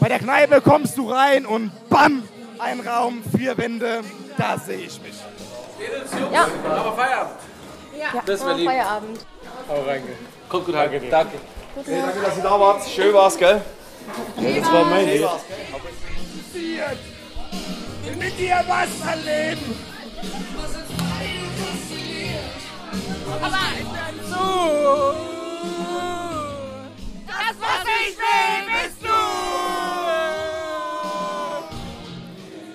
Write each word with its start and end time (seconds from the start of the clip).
Bei 0.00 0.08
der 0.08 0.18
Kneipe 0.18 0.62
kommst 0.62 0.96
du 0.96 1.10
rein 1.10 1.44
und 1.44 1.70
BAM! 1.90 2.22
Ein 2.58 2.80
Raum, 2.80 3.22
vier 3.36 3.56
Wände, 3.56 4.00
da 4.36 4.58
sehe 4.58 4.78
ich 4.78 5.00
mich. 5.02 5.14
Ja. 6.32 6.46
Aber 6.68 6.92
Feierabend. 6.94 7.36
Ja, 7.98 8.20
Bis 8.20 8.40
oh, 8.42 8.44
Berlin. 8.44 8.66
Feierabend. 8.66 9.26
Hau 9.68 9.82
rein. 9.82 10.02
Kommt 10.48 10.66
gut 10.66 10.76
heim. 10.76 10.90
Danke. 11.10 11.38
Hey, 11.84 12.02
danke, 12.02 12.20
dass 12.20 12.36
ihr 12.36 12.42
da 12.42 12.60
wart. 12.60 12.88
Schön 12.88 13.14
war's, 13.14 13.38
gell? 13.38 13.62
Das 14.36 14.72
war 14.72 14.84
mein 14.84 15.06
Leben. 15.06 15.24
Passiert. 15.24 16.98
Will 18.04 18.16
mit 18.16 18.38
dir 18.38 18.64
was 18.66 19.08
erleben. 19.08 19.78
Aber 23.42 23.58
ich 23.78 23.86
bin 23.86 24.24
zu. 24.26 24.44
Das, 27.26 27.54
was 27.58 27.84
ich 28.02 28.16
will, 28.18 28.82
bist 28.82 29.02
du. 29.02 29.29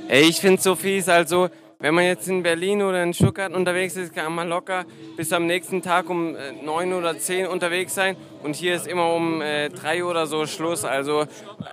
Ey, 0.07 0.21
ich 0.29 0.39
finde 0.39 0.61
so 0.61 0.75
fies, 0.75 1.09
also 1.09 1.49
wenn 1.79 1.95
man 1.95 2.05
jetzt 2.05 2.27
in 2.27 2.43
Berlin 2.43 2.83
oder 2.83 3.01
in 3.01 3.13
Stuttgart 3.13 3.51
unterwegs 3.53 3.95
ist, 3.97 4.13
kann 4.13 4.33
man 4.33 4.47
locker 4.47 4.85
bis 5.17 5.33
am 5.33 5.47
nächsten 5.47 5.81
Tag 5.81 6.09
um 6.09 6.35
äh, 6.35 6.51
9 6.63 6.93
oder 6.93 7.17
10 7.17 7.47
unterwegs 7.47 7.95
sein. 7.95 8.15
Und 8.43 8.55
hier 8.55 8.75
ist 8.75 8.87
immer 8.87 9.13
um 9.13 9.41
äh, 9.41 9.69
3 9.69 10.05
oder 10.05 10.27
so 10.27 10.45
Schluss. 10.45 10.85
Also, 10.85 11.25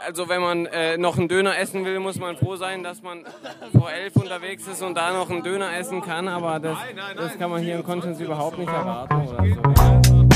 also 0.06 0.28
wenn 0.30 0.40
man 0.40 0.66
äh, 0.66 0.96
noch 0.96 1.18
einen 1.18 1.28
Döner 1.28 1.58
essen 1.58 1.84
will, 1.84 2.00
muss 2.00 2.18
man 2.18 2.36
froh 2.36 2.56
sein, 2.56 2.82
dass 2.82 3.02
man 3.02 3.24
vor 3.78 3.92
11 3.92 4.16
unterwegs 4.16 4.66
ist 4.66 4.82
und 4.82 4.96
da 4.96 5.12
noch 5.12 5.30
einen 5.30 5.42
Döner 5.42 5.76
essen 5.76 6.00
kann, 6.00 6.26
aber 6.26 6.58
das, 6.58 6.78
das 7.16 7.38
kann 7.38 7.50
man 7.50 7.62
hier 7.62 7.76
in 7.76 7.84
Konstanz 7.84 8.18
überhaupt 8.18 8.58
nicht 8.58 8.72
erwarten 8.72 9.14
oder 9.28 10.02
so. 10.02 10.31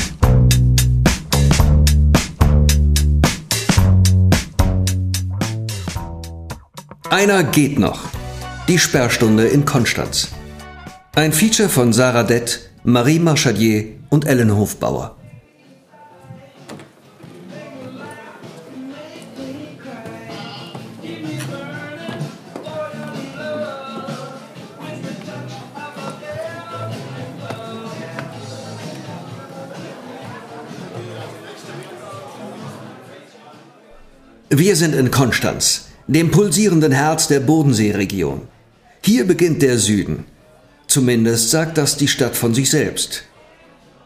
Einer 7.09 7.45
geht 7.45 7.79
noch. 7.79 8.01
Die 8.67 8.77
Sperrstunde 8.77 9.47
in 9.47 9.63
Konstanz. 9.63 10.27
Ein 11.15 11.31
Feature 11.31 11.69
von 11.69 11.93
Sarah 11.93 12.23
Dett, 12.23 12.69
Marie 12.83 13.19
Marchadier 13.19 13.85
und 14.09 14.25
Ellen 14.25 14.53
Hofbauer. 14.53 15.15
Wir 34.49 34.75
sind 34.75 34.93
in 34.93 35.09
Konstanz, 35.09 35.86
dem 36.07 36.31
pulsierenden 36.31 36.93
Herz 36.93 37.27
der 37.27 37.41
Bodenseeregion. 37.41 38.41
Hier 39.03 39.27
beginnt 39.27 39.61
der 39.61 39.77
Süden. 39.77 40.25
Zumindest 40.87 41.51
sagt 41.51 41.77
das 41.77 41.97
die 41.97 42.07
Stadt 42.07 42.35
von 42.35 42.53
sich 42.53 42.69
selbst. 42.69 43.23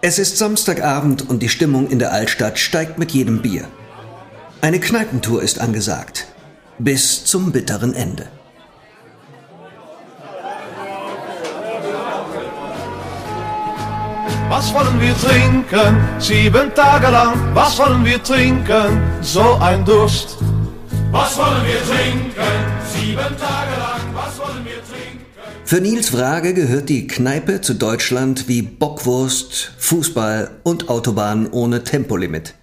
Es 0.01 0.17
ist 0.17 0.37
Samstagabend 0.37 1.29
und 1.29 1.43
die 1.43 1.49
Stimmung 1.49 1.87
in 1.87 1.99
der 1.99 2.11
Altstadt 2.11 2.57
steigt 2.57 2.97
mit 2.97 3.11
jedem 3.11 3.43
Bier. 3.43 3.67
Eine 4.61 4.79
Kneipentour 4.79 5.43
ist 5.43 5.59
angesagt. 5.59 6.25
Bis 6.79 7.23
zum 7.23 7.51
bitteren 7.51 7.93
Ende. 7.93 8.27
Was 14.49 14.73
wollen 14.73 14.99
wir 14.99 15.15
trinken? 15.17 15.97
Sieben 16.19 16.73
Tage 16.73 17.07
lang. 17.07 17.55
Was 17.55 17.77
wollen 17.77 18.03
wir 18.03 18.21
trinken? 18.21 19.01
So 19.21 19.57
ein 19.61 19.85
Durst. 19.85 20.37
Was 21.11 21.37
wollen 21.37 21.65
wir 21.65 21.81
trinken? 21.81 22.31
Sieben 22.93 23.17
Tage 23.17 23.77
lang. 23.77 24.15
Was 24.15 24.39
wollen 24.39 24.63
wir 24.63 24.75
trinken? 24.75 25.25
Für 25.65 25.81
Nils 25.81 26.07
Frage 26.07 26.53
gehört 26.53 26.87
die 26.87 27.05
Kneipe 27.05 27.59
zu 27.59 27.73
Deutschland 27.73 28.47
wie 28.47 28.61
Bockwurst, 28.61 29.73
Fußball 29.77 30.51
und 30.63 30.87
Autobahn 30.87 31.49
ohne 31.51 31.83
Tempolimit. 31.83 32.55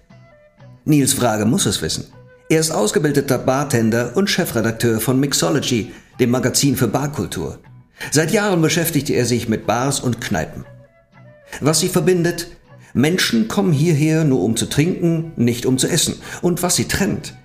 Nils 0.83 1.13
Frage 1.13 1.45
muss 1.45 1.67
es 1.67 1.83
wissen. 1.83 2.05
Er 2.49 2.59
ist 2.59 2.71
ausgebildeter 2.71 3.37
Bartender 3.37 4.13
und 4.15 4.31
Chefredakteur 4.31 4.99
von 4.99 5.19
Mixology, 5.19 5.91
dem 6.19 6.31
Magazin 6.31 6.75
für 6.75 6.87
Barkultur. 6.87 7.59
Seit 8.09 8.31
Jahren 8.31 8.63
beschäftigt 8.63 9.11
er 9.11 9.27
sich 9.27 9.47
mit 9.47 9.67
Bars 9.67 9.99
und 9.99 10.21
Kneipen. 10.21 10.65
Was 11.61 11.81
sie 11.81 11.89
verbindet? 11.89 12.47
Menschen 12.95 13.47
kommen 13.47 13.73
hierher 13.73 14.23
nur 14.23 14.41
um 14.41 14.55
zu 14.55 14.65
trinken, 14.65 15.33
nicht 15.35 15.67
um 15.67 15.77
zu 15.77 15.87
essen. 15.87 16.15
Und 16.41 16.63
was 16.63 16.77
sie 16.77 16.87
trennt? 16.87 17.35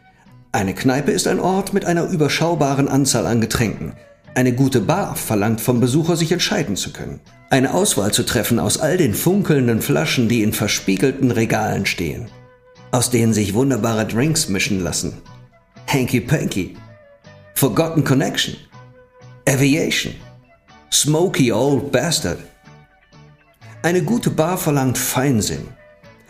Eine 0.55 0.73
Kneipe 0.73 1.11
ist 1.11 1.27
ein 1.27 1.41
Ort 1.41 1.73
mit 1.73 1.85
einer 1.85 2.05
überschaubaren 2.05 2.87
Anzahl 2.87 3.27
an 3.27 3.41
Getränken. 3.41 3.95
Eine 4.37 4.53
gute 4.53 4.81
Bar 4.81 5.17
verlangt 5.17 5.61
vom 5.61 5.81
Besucher, 5.81 6.17
sich 6.17 6.31
entscheiden 6.31 6.77
zu 6.77 6.93
können. 6.93 7.19
Eine 7.51 7.75
Auswahl 7.75 8.13
zu 8.13 8.23
treffen 8.25 8.61
aus 8.61 8.79
all 8.79 8.97
den 8.97 9.15
funkelnden 9.15 9.83
Flaschen, 9.83 10.29
die 10.29 10.45
in 10.45 10.53
verspiegelten 10.53 11.33
Regalen 11.33 11.87
stehen. 11.87 12.29
Aus 12.93 13.11
denen 13.11 13.35
sich 13.35 13.55
wunderbare 13.55 14.07
Drinks 14.07 14.49
mischen 14.49 14.81
lassen. 14.81 15.15
Hanky 15.89 16.21
Panky. 16.21 16.77
Forgotten 17.57 18.05
Connection. 18.05 18.55
Aviation. 19.49 20.15
Smoky 20.93 21.51
Old 21.51 21.91
Bastard. 21.91 22.39
Eine 23.83 24.05
gute 24.05 24.31
Bar 24.31 24.57
verlangt 24.57 24.99
Feinsinn. 24.99 25.67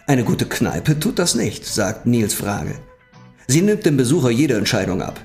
Eine 0.07 0.25
gute 0.25 0.47
Kneipe 0.47 0.99
tut 0.99 1.19
das 1.19 1.35
nicht, 1.35 1.67
sagt 1.67 2.07
Nils 2.07 2.33
Frage. 2.33 2.77
Sie 3.47 3.63
nimmt 3.63 3.85
dem 3.85 3.97
Besucher 3.97 4.31
jede 4.31 4.57
Entscheidung 4.57 5.03
ab. 5.03 5.21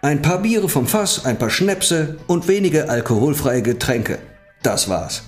Ein 0.00 0.22
paar 0.22 0.42
Biere 0.42 0.68
vom 0.68 0.86
Fass, 0.86 1.24
ein 1.24 1.38
paar 1.38 1.50
Schnäpse 1.50 2.16
und 2.26 2.48
wenige 2.48 2.88
alkoholfreie 2.88 3.62
Getränke. 3.62 4.18
Das 4.62 4.88
war's. 4.88 5.22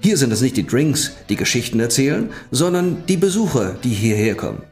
Hier 0.00 0.16
sind 0.16 0.32
es 0.32 0.42
nicht 0.42 0.56
die 0.56 0.66
Drinks, 0.66 1.12
die 1.28 1.36
Geschichten 1.36 1.80
erzählen, 1.80 2.30
sondern 2.50 3.06
die 3.06 3.16
Besucher, 3.16 3.74
die 3.82 3.88
hierher 3.88 4.34
kommen. 4.34 4.62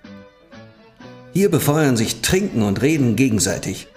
Hier 1.32 1.50
befeuern 1.50 1.96
sich 1.96 2.20
Trinken 2.20 2.62
und 2.62 2.82
Reden 2.82 3.16
gegenseitig. 3.16 3.88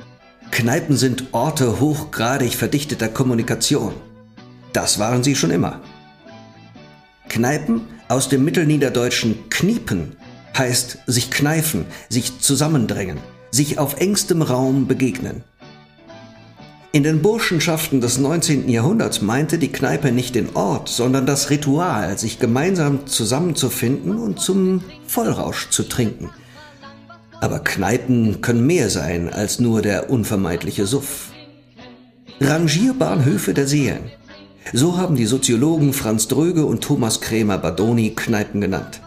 Kneipen 0.52 0.96
sind 0.96 1.34
Orte 1.34 1.82
hochgradig 1.82 2.53
verdichteter 2.53 3.09
Kommunikation. 3.09 3.94
Das 4.72 5.00
waren 5.00 5.24
sie 5.24 5.36
schon 5.36 5.52
immer. 5.52 5.82
Kneipen 7.28 7.82
aus 8.08 8.30
dem 8.30 8.46
mittelniederdeutschen 8.46 9.50
Kniepen 9.50 10.16
heißt 10.58 11.00
sich 11.08 11.32
kneifen, 11.32 11.86
sich 12.10 12.40
zusammendrängen, 12.40 13.18
sich 13.52 13.78
auf 13.80 14.00
engstem 14.00 14.42
Raum 14.42 14.88
begegnen. 14.88 15.44
In 16.96 17.04
den 17.04 17.22
Burschenschaften 17.22 18.00
des 18.00 18.20
19. 18.20 18.70
Jahrhunderts 18.70 19.22
meinte 19.22 19.58
die 19.58 19.72
Kneipe 19.72 20.14
nicht 20.14 20.34
den 20.34 20.56
Ort, 20.56 20.88
sondern 20.88 21.26
das 21.26 21.50
Ritual, 21.50 22.18
sich 22.18 22.40
gemeinsam 22.40 23.06
zusammenzufinden 23.06 24.18
und 24.18 24.40
zum 24.40 24.82
Vollrausch 25.06 25.70
zu 25.72 25.84
trinken. 25.84 26.30
Aber 27.42 27.60
Kneipen 27.60 28.40
können 28.40 28.66
mehr 28.66 28.90
sein 28.90 29.28
als 29.28 29.60
nur 29.60 29.82
der 29.82 30.10
unvermeidliche 30.10 30.86
Suff. 30.86 31.32
Rangierbahnhöfe 32.40 33.54
der 33.54 33.68
Seelen. 33.68 34.12
So 34.72 34.98
haben 34.98 35.18
die 35.18 35.26
Soziologen 35.26 35.92
Franz 35.92 36.30
Dröge 36.30 36.66
und 36.66 36.82
Thomas 36.82 37.20
Krämer 37.20 37.58
Badoni 37.58 38.12
Kneipen 38.16 38.62
genannt. 38.62 39.02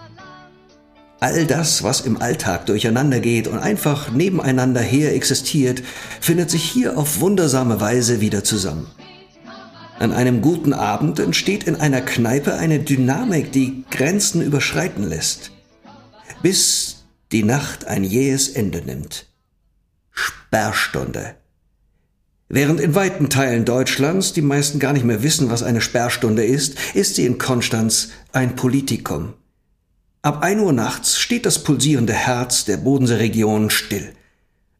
All 1.20 1.46
das, 1.46 1.82
was 1.82 2.02
im 2.02 2.22
Alltag 2.22 2.66
durcheinander 2.66 3.18
geht 3.18 3.48
und 3.48 3.58
einfach 3.58 4.12
nebeneinander 4.12 4.80
her 4.80 5.14
existiert, 5.14 5.82
findet 6.20 6.48
sich 6.48 6.62
hier 6.62 6.96
auf 6.96 7.20
wundersame 7.20 7.80
Weise 7.80 8.20
wieder 8.20 8.44
zusammen. 8.44 8.86
An 9.98 10.12
einem 10.12 10.42
guten 10.42 10.72
Abend 10.72 11.18
entsteht 11.18 11.64
in 11.64 11.74
einer 11.74 12.02
Kneipe 12.02 12.54
eine 12.54 12.78
Dynamik, 12.78 13.50
die 13.50 13.84
Grenzen 13.90 14.42
überschreiten 14.42 15.02
lässt, 15.02 15.50
bis 16.40 17.04
die 17.32 17.42
Nacht 17.42 17.86
ein 17.86 18.04
jähes 18.04 18.48
Ende 18.48 18.80
nimmt. 18.82 19.26
Sperrstunde. 20.12 21.34
Während 22.48 22.80
in 22.80 22.94
weiten 22.94 23.28
Teilen 23.28 23.64
Deutschlands 23.64 24.32
die 24.32 24.40
meisten 24.40 24.78
gar 24.78 24.92
nicht 24.92 25.04
mehr 25.04 25.24
wissen, 25.24 25.50
was 25.50 25.64
eine 25.64 25.80
Sperrstunde 25.80 26.44
ist, 26.44 26.76
ist 26.94 27.16
sie 27.16 27.26
in 27.26 27.38
Konstanz 27.38 28.10
ein 28.32 28.54
Politikum. 28.54 29.34
Ab 30.20 30.42
1 30.42 30.60
Uhr 30.60 30.72
nachts 30.72 31.20
steht 31.20 31.46
das 31.46 31.62
pulsierende 31.62 32.12
Herz 32.12 32.64
der 32.64 32.78
Bodenseeregion 32.78 33.70
still. 33.70 34.12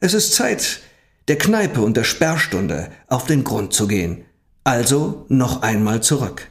Es 0.00 0.12
ist 0.12 0.34
Zeit, 0.34 0.80
der 1.28 1.38
Kneipe 1.38 1.80
und 1.80 1.96
der 1.96 2.02
Sperrstunde 2.02 2.90
auf 3.06 3.26
den 3.26 3.44
Grund 3.44 3.72
zu 3.72 3.86
gehen. 3.86 4.24
Also 4.64 5.26
noch 5.28 5.62
einmal 5.62 6.02
zurück. 6.02 6.50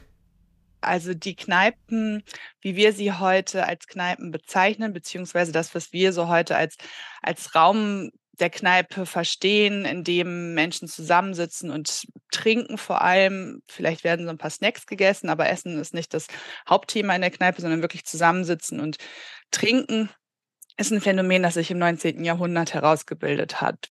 Also 0.80 1.12
die 1.12 1.36
Kneipen, 1.36 2.22
wie 2.62 2.76
wir 2.76 2.94
sie 2.94 3.12
heute 3.12 3.66
als 3.66 3.88
Kneipen 3.88 4.30
bezeichnen, 4.30 4.94
beziehungsweise 4.94 5.52
das, 5.52 5.74
was 5.74 5.92
wir 5.92 6.14
so 6.14 6.28
heute 6.28 6.56
als, 6.56 6.76
als 7.20 7.54
Raum 7.54 8.10
der 8.40 8.50
Kneipe 8.50 9.06
verstehen, 9.06 9.84
in 9.84 10.04
dem 10.04 10.54
Menschen 10.54 10.88
zusammensitzen 10.88 11.70
und 11.70 12.06
trinken 12.30 12.78
vor 12.78 13.02
allem. 13.02 13.62
Vielleicht 13.66 14.04
werden 14.04 14.26
so 14.26 14.30
ein 14.30 14.38
paar 14.38 14.50
Snacks 14.50 14.86
gegessen, 14.86 15.28
aber 15.28 15.48
Essen 15.48 15.78
ist 15.78 15.94
nicht 15.94 16.14
das 16.14 16.26
Hauptthema 16.68 17.14
in 17.14 17.20
der 17.20 17.30
Kneipe, 17.30 17.60
sondern 17.60 17.82
wirklich 17.82 18.04
zusammensitzen 18.04 18.80
und 18.80 18.96
trinken. 19.50 20.10
ist 20.76 20.92
ein 20.92 21.00
Phänomen, 21.00 21.42
das 21.42 21.54
sich 21.54 21.70
im 21.70 21.78
19. 21.78 22.24
Jahrhundert 22.24 22.74
herausgebildet 22.74 23.60
hat. 23.60 23.90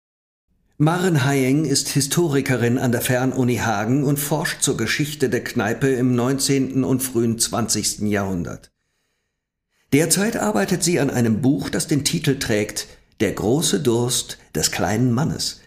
Maren 0.79 1.25
Hayeng 1.25 1.65
ist 1.65 1.91
Historikerin 1.91 2.79
an 2.79 2.91
der 2.91 3.03
Fernuni 3.03 3.57
Hagen 3.57 4.03
und 4.05 4.19
forscht 4.19 4.63
zur 4.63 4.77
Geschichte 4.77 5.29
der 5.29 5.45
Kneipe 5.45 5.89
im 5.89 6.17
19. 6.17 6.83
und 6.83 7.01
frühen 7.01 7.39
20. 7.39 8.01
Jahrhundert. 8.11 8.73
Derzeit 9.93 10.37
arbeitet 10.37 10.83
sie 10.83 10.99
an 10.99 11.11
einem 11.11 11.43
Buch, 11.43 11.69
das 11.69 11.87
den 11.87 12.03
Titel 12.03 12.39
trägt 12.39 12.89
Der 13.23 13.31
große 13.31 13.79
Durst 13.79 14.39
des 14.53 14.73
kleinen 14.73 15.13
Mannes. 15.13 15.61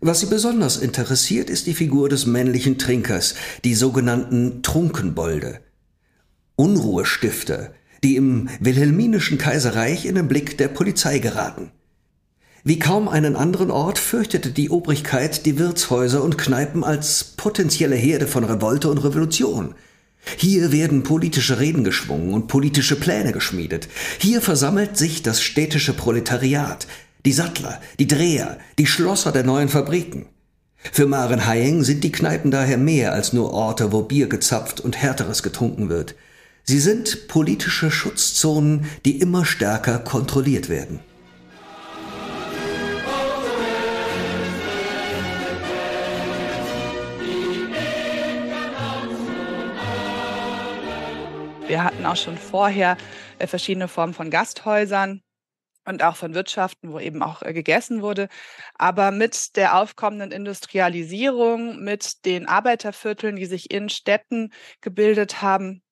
Was 0.00 0.20
sie 0.20 0.26
besonders 0.28 0.78
interessiert, 0.78 1.50
ist 1.50 1.66
die 1.66 1.74
Figur 1.74 2.08
des 2.08 2.24
männlichen 2.24 2.78
Trinkers, 2.78 3.34
die 3.64 3.74
sogenannten 3.74 4.62
Trunkenbolde. 4.62 5.60
Unruhestifter, 6.54 7.74
die 8.02 8.16
im 8.16 8.48
wilhelminischen 8.60 9.36
Kaiserreich 9.36 10.06
in 10.06 10.14
den 10.14 10.26
Blick 10.26 10.56
der 10.56 10.68
Polizei 10.68 11.18
geraten. 11.18 11.70
Wie 12.64 12.78
kaum 12.78 13.08
einen 13.08 13.36
anderen 13.36 13.70
Ort 13.70 13.98
fürchtete 13.98 14.50
die 14.50 14.70
Obrigkeit 14.70 15.44
die 15.44 15.58
Wirtshäuser 15.58 16.24
und 16.24 16.38
Kneipen 16.38 16.82
als 16.82 17.24
potenzielle 17.36 17.96
Herde 17.96 18.26
von 18.26 18.42
Revolte 18.42 18.88
und 18.88 19.04
Revolution. 19.04 19.74
Hier 20.36 20.72
werden 20.72 21.02
politische 21.02 21.60
Reden 21.60 21.84
geschwungen 21.84 22.34
und 22.34 22.48
politische 22.48 22.96
Pläne 22.96 23.32
geschmiedet. 23.32 23.88
Hier 24.18 24.40
versammelt 24.42 24.96
sich 24.96 25.22
das 25.22 25.40
städtische 25.40 25.92
Proletariat, 25.92 26.86
die 27.24 27.32
Sattler, 27.32 27.80
die 27.98 28.08
Dreher, 28.08 28.58
die 28.78 28.86
Schlosser 28.86 29.32
der 29.32 29.44
neuen 29.44 29.68
Fabriken. 29.68 30.26
Für 30.92 31.06
Maren 31.06 31.46
Hayeng 31.46 31.84
sind 31.84 32.04
die 32.04 32.12
Kneipen 32.12 32.50
daher 32.50 32.78
mehr 32.78 33.12
als 33.12 33.32
nur 33.32 33.52
Orte, 33.52 33.92
wo 33.92 34.02
Bier 34.02 34.28
gezapft 34.28 34.80
und 34.80 34.96
Härteres 34.96 35.42
getrunken 35.42 35.88
wird. 35.88 36.14
Sie 36.64 36.80
sind 36.80 37.28
politische 37.28 37.90
Schutzzonen, 37.90 38.86
die 39.04 39.20
immer 39.20 39.44
stärker 39.44 39.98
kontrolliert 39.98 40.68
werden. 40.68 41.00
Wir 51.66 51.82
hatten 51.82 52.06
auch 52.06 52.16
schon 52.16 52.38
vorher 52.38 52.96
äh, 53.40 53.46
verschiedene 53.48 53.88
Formen 53.88 54.14
von 54.14 54.30
Gasthäusern 54.30 55.22
und 55.84 56.02
auch 56.04 56.14
von 56.16 56.32
Wirtschaften, 56.34 56.92
wo 56.92 57.00
eben 57.00 57.22
auch 57.22 57.42
äh, 57.42 57.52
gegessen 57.52 58.02
wurde. 58.02 58.28
Aber 58.74 59.10
mit 59.10 59.56
der 59.56 59.76
aufkommenden 59.76 60.30
Industrialisierung, 60.30 61.82
mit 61.82 62.24
den 62.24 62.46
Arbeitervierteln, 62.46 63.34
die 63.34 63.46
sich 63.46 63.72
in 63.72 63.88
Städten 63.88 64.52
gebildet 64.80 65.42
haben, 65.42 65.82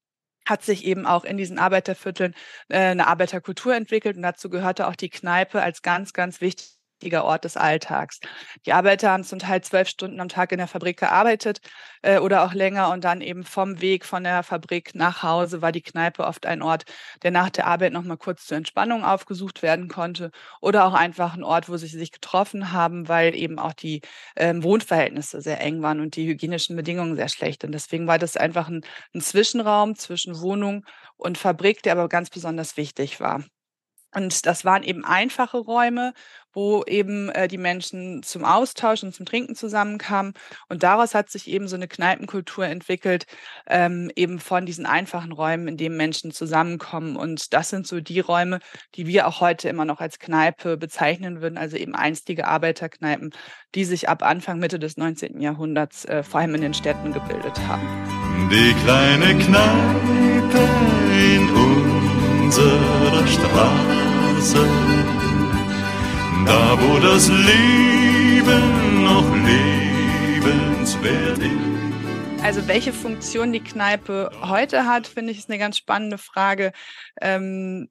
hat 0.47 0.63
sich 0.63 0.85
eben 0.85 1.07
auch 1.07 1.25
in 1.25 1.37
diesen 1.37 1.59
Arbeitervierteln 1.59 2.35
äh, 2.69 2.79
eine 2.79 3.09
Arbeiterkultur 3.09 3.75
entwickelt 3.75 4.17
und 4.17 4.23
dazu 4.23 4.51
gehörte 4.51 4.87
auch 4.87 4.97
die 4.97 5.11
Kneipe 5.11 5.61
als 5.61 5.83
ganz, 5.83 6.13
ganz 6.13 6.41
wichtig 6.41 6.74
wichtiger 7.05 7.25
Ort 7.25 7.45
des 7.45 7.59
Alltags. 7.59 8.19
Die 8.65 8.73
Arbeiter 8.73 9.11
haben 9.11 9.25
zum 9.25 9.39
Teil 9.39 9.61
zwölf 9.61 9.89
Stunden 9.89 10.21
am 10.21 10.29
Tag 10.29 10.53
in 10.53 10.59
der 10.59 10.67
Fabrik 10.69 10.99
gearbeitet 10.99 11.59
äh, 12.01 12.19
oder 12.19 12.45
auch 12.45 12.55
länger 12.55 12.91
und 12.91 13.05
dann 13.05 13.21
eben 13.21 13.45
vom 13.45 13.83
Weg 13.83 14.07
von 14.07 14.25
der 14.25 14.43
Fabrik 14.43 14.95
nach 14.95 15.23
Hause 15.23 15.61
war 15.61 15.71
die 15.71 15.83
Kneipe 15.83 16.25
oft 16.25 16.47
ein 16.47 16.63
Ort, 16.63 16.85
der 17.23 17.31
nach 17.31 17.51
der 17.51 17.67
Arbeit 17.67 17.93
noch 17.93 18.05
mal 18.05 18.17
kurz 18.17 18.47
zur 18.47 18.57
Entspannung 18.57 19.05
aufgesucht 19.05 19.63
werden 19.63 19.89
konnte 19.89 20.31
oder 20.63 20.87
auch 20.87 20.95
einfach 20.95 21.35
ein 21.35 21.45
Ort, 21.45 21.69
wo 21.69 21.77
sie 21.77 21.89
sich 21.89 22.11
getroffen 22.11 22.73
haben, 22.73 23.07
weil 23.09 23.35
eben 23.35 23.59
auch 23.59 23.75
die 23.75 24.01
ähm, 24.37 24.63
Wohnverhältnisse 24.63 25.43
sehr 25.43 25.61
eng 25.61 25.83
waren 25.83 26.01
und 26.01 26.17
die 26.17 26.27
hygienischen 26.27 26.75
Bedingungen 26.75 27.17
sehr 27.17 27.29
schlecht. 27.29 27.65
Und 27.65 27.73
deswegen 27.73 28.07
war 28.07 28.19
das 28.19 28.39
einfach 28.39 28.69
ein, 28.69 28.81
ein 29.15 29.21
Zwischenraum 29.21 29.95
zwischen 29.97 30.41
Wohnung 30.41 30.87
und 31.17 31.37
Fabrik, 31.37 31.83
der 31.83 31.93
aber 31.93 32.09
ganz 32.09 32.31
besonders 32.31 32.79
wichtig 32.79 33.21
war. 33.21 33.45
Und 34.15 34.47
das 34.47 34.65
waren 34.65 34.83
eben 34.83 35.05
einfache 35.05 35.59
Räume, 35.59 36.13
wo 36.55 36.85
eben 36.85 37.29
äh, 37.31 37.49
die 37.49 37.59
Menschen 37.59 38.23
zum 38.23 38.45
Austausch 38.45 39.03
und 39.03 39.15
zum 39.15 39.27
Trinken 39.27 39.55
zusammenkamen. 39.55 40.33
Und 40.69 40.83
daraus 40.83 41.15
hat 41.15 41.31
sich 41.31 41.49
eben 41.49 41.69
so 41.69 41.77
eine 41.77 41.89
Kneipenkultur 41.89 42.65
entwickelt, 42.67 43.27
ähm, 43.67 44.11
eben 44.17 44.39
von 44.39 44.65
diesen 44.65 44.87
einfachen 44.87 45.33
Räumen, 45.33 45.69
in 45.69 45.77
denen 45.77 45.97
Menschen 45.97 46.31
zusammenkommen. 46.31 47.17
Und 47.17 47.53
das 47.53 47.71
sind 47.71 47.87
so 47.87 48.01
die 48.01 48.21
Räume, 48.21 48.61
die 48.95 49.07
wir 49.07 49.27
auch 49.27 49.41
heute 49.41 49.69
immer 49.69 49.85
noch 49.85 50.01
als 50.01 50.19
Kneipe 50.19 50.77
bezeichnen 50.77 51.43
würden, 51.43 51.59
also 51.59 51.77
eben 51.77 51.95
einstige 51.95 52.47
Arbeiterkneipen, 52.47 53.33
die 53.75 53.85
sich 53.85 54.09
ab 54.09 54.23
Anfang, 54.23 54.59
Mitte 54.59 54.79
des 54.79 54.97
19. 54.97 55.41
Jahrhunderts 55.41 56.05
äh, 56.05 56.23
vor 56.23 56.41
allem 56.41 56.55
in 56.55 56.63
den 56.63 56.75
Städten 56.75 57.13
gebildet 57.13 57.59
haben. 57.67 57.83
Die 58.51 58.75
kleine 58.85 59.39
Kneipe 59.39 60.69
in 61.13 61.64
unserer 62.55 63.27
Straße 63.27 64.65
da 66.47 66.79
wo 66.81 67.01
das 67.01 67.29
Leben 67.29 69.03
noch 69.03 69.29
lebenswert 70.37 71.39
ist. 71.39 72.45
Also 72.45 72.69
welche 72.69 72.93
Funktion 72.93 73.53
die 73.53 73.65
Kneipe 73.65 74.31
heute 74.43 74.87
hat, 74.87 75.09
finde 75.09 75.33
ich, 75.33 75.39
ist 75.39 75.49
eine 75.49 75.59
ganz 75.59 75.79
spannende 75.79 76.19
Frage, 76.19 76.71
ähm, 77.21 77.89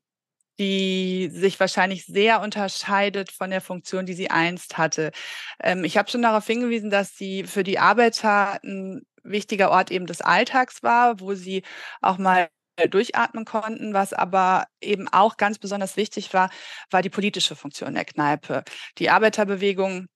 die 0.60 1.30
sich 1.34 1.60
wahrscheinlich 1.60 2.06
sehr 2.06 2.40
unterscheidet 2.42 3.32
von 3.32 3.50
der 3.50 3.60
Funktion, 3.60 4.06
die 4.06 4.14
sie 4.14 4.30
einst 4.30 4.78
hatte. 4.78 5.12
Ähm, 5.60 5.84
ich 5.84 5.98
habe 5.98 6.10
schon 6.10 6.22
darauf 6.22 6.48
hingewiesen, 6.48 6.90
dass 6.90 7.18
sie 7.18 7.44
für 7.44 7.64
die 7.64 7.80
Arbeiter 7.80 8.64
ein 8.64 9.02
wichtiger 9.24 9.72
Ort 9.72 9.92
eben 9.92 10.06
des 10.06 10.22
Alltags 10.22 10.84
war, 10.84 11.20
wo 11.20 11.34
sie 11.34 11.64
auch 12.02 12.18
mal 12.18 12.48
durchatmen 12.90 13.46
konnten. 13.46 13.94
Was 13.94 14.14
aber 14.14 14.66
eben 14.82 15.08
auch 15.08 15.38
ganz 15.38 15.60
besonders 15.60 15.98
wichtig 15.98 16.34
war, 16.34 16.50
war 16.92 17.02
die 17.02 17.10
politische 17.10 17.56
Funktion 17.56 17.94
der 17.96 18.06
Kneipe. 18.06 18.64
Die 18.98 19.10
Arbeiterbewegung 19.10 20.08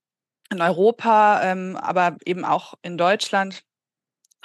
in 0.50 0.62
Europa, 0.62 1.42
ähm, 1.44 1.78
aber 1.78 2.18
eben 2.26 2.46
auch 2.46 2.76
in 2.82 2.98
Deutschland 2.98 3.64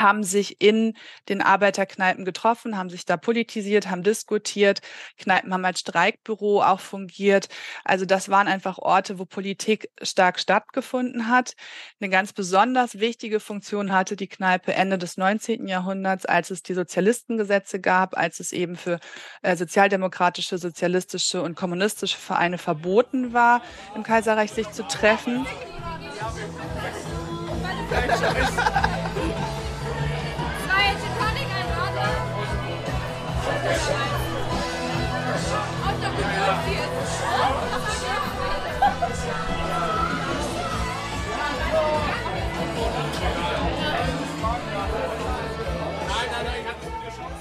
haben 0.02 0.24
sich 0.24 0.60
in 0.60 0.94
den 1.28 1.40
Arbeiterkneipen 1.40 2.24
getroffen, 2.24 2.76
haben 2.76 2.90
sich 2.90 3.06
da 3.06 3.16
politisiert, 3.16 3.88
haben 3.88 4.02
diskutiert. 4.02 4.80
Kneipen 5.18 5.52
haben 5.54 5.64
als 5.64 5.80
Streikbüro 5.80 6.62
auch 6.62 6.80
fungiert. 6.80 7.48
Also 7.84 8.04
das 8.04 8.28
waren 8.28 8.48
einfach 8.48 8.78
Orte, 8.78 9.18
wo 9.18 9.24
Politik 9.24 9.88
stark 10.02 10.38
stattgefunden 10.40 11.28
hat. 11.28 11.54
Eine 12.00 12.10
ganz 12.10 12.32
besonders 12.32 12.98
wichtige 12.98 13.40
Funktion 13.40 13.92
hatte 13.92 14.16
die 14.16 14.28
Kneipe 14.28 14.74
Ende 14.74 14.98
des 14.98 15.16
19. 15.16 15.68
Jahrhunderts, 15.68 16.26
als 16.26 16.50
es 16.50 16.62
die 16.62 16.74
Sozialistengesetze 16.74 17.80
gab, 17.80 18.16
als 18.16 18.40
es 18.40 18.52
eben 18.52 18.76
für 18.76 18.98
äh, 19.42 19.56
sozialdemokratische, 19.56 20.58
sozialistische 20.58 21.42
und 21.42 21.54
kommunistische 21.54 22.18
Vereine 22.18 22.58
verboten 22.58 23.32
war, 23.32 23.62
im 23.94 24.02
Kaiserreich 24.02 24.50
sich 24.50 24.70
zu 24.70 24.82
treffen. 24.82 25.46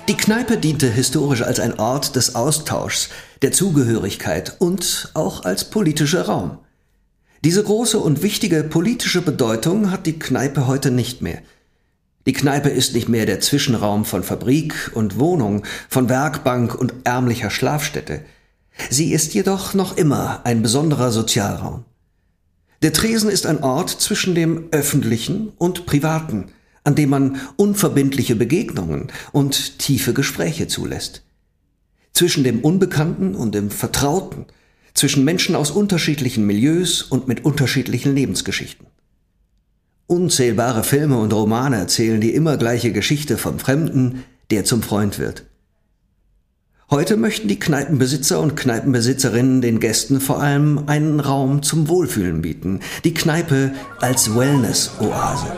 Die 0.08 0.18
Kneipe 0.18 0.58
diente 0.58 0.90
historisch 0.90 1.44
als 1.44 1.60
ein 1.60 1.80
Ort 1.80 2.16
des 2.16 2.34
Austauschs, 2.34 3.10
der 3.44 3.52
Zugehörigkeit 3.52 4.56
und 4.60 5.12
auch 5.14 5.46
als 5.46 5.70
politischer 5.70 6.24
Raum. 6.24 6.58
Diese 7.44 7.64
große 7.64 8.00
und 8.00 8.24
wichtige 8.24 8.64
politische 8.64 9.22
Bedeutung 9.22 9.92
hat 9.92 10.08
die 10.08 10.18
Kneipe 10.18 10.68
heute 10.68 10.90
nicht 10.90 11.22
mehr. 11.22 11.42
Die 12.26 12.34
Kneipe 12.34 12.70
ist 12.70 12.94
nicht 12.94 13.10
mehr 13.10 13.26
der 13.26 13.42
Zwischenraum 13.42 14.06
von 14.06 14.24
Fabrik 14.24 14.92
und 14.94 15.20
Wohnung, 15.20 15.64
von 15.88 16.10
Werkbank 16.10 16.76
und 16.76 16.94
ärmlicher 17.04 17.50
Schlafstätte. 17.50 18.22
Sie 18.90 19.14
ist 19.14 19.34
jedoch 19.34 19.74
noch 19.74 19.98
immer 19.98 20.42
ein 20.44 20.62
besonderer 20.62 21.12
Sozialraum. 21.12 21.86
Der 22.82 22.94
Tresen 22.94 23.30
ist 23.30 23.46
ein 23.46 23.64
Ort 23.64 23.90
zwischen 23.90 24.34
dem 24.34 24.68
öffentlichen 24.72 25.52
und 25.58 25.86
privaten, 25.86 26.52
an 26.84 26.96
dem 26.96 27.10
man 27.10 27.40
unverbindliche 27.58 28.36
Begegnungen 28.36 29.08
und 29.32 29.80
tiefe 29.80 30.14
Gespräche 30.14 30.68
zulässt. 30.68 31.24
Zwischen 32.14 32.44
dem 32.44 32.62
Unbekannten 32.62 33.36
und 33.36 33.54
dem 33.56 33.70
Vertrauten, 33.70 34.46
zwischen 34.94 35.24
Menschen 35.24 35.56
aus 35.56 35.72
unterschiedlichen 35.72 36.46
Milieus 36.46 37.02
und 37.04 37.28
mit 37.28 37.46
unterschiedlichen 37.46 38.14
Lebensgeschichten. 38.14 38.88
Unzählbare 40.08 40.84
Filme 40.84 41.18
und 41.18 41.32
Romane 41.32 41.78
erzählen 41.78 42.20
die 42.20 42.34
immer 42.34 42.58
gleiche 42.58 42.92
Geschichte 42.92 43.38
vom 43.38 43.60
Fremden, 43.60 44.26
der 44.50 44.66
zum 44.66 44.84
Freund 44.84 45.20
wird. 45.20 45.46
Heute 46.90 47.16
möchten 47.16 47.48
die 47.48 47.58
Kneipenbesitzer 47.58 48.42
und 48.42 48.58
Kneipenbesitzerinnen 48.58 49.62
den 49.62 49.80
Gästen 49.80 50.20
vor 50.20 50.42
allem 50.42 50.84
einen 50.88 51.22
Raum 51.22 51.64
zum 51.64 51.88
Wohlfühlen 51.88 52.42
bieten, 52.42 52.82
die 53.06 53.14
Kneipe 53.14 53.72
als 54.02 54.36
Wellness-Oase. 54.36 55.54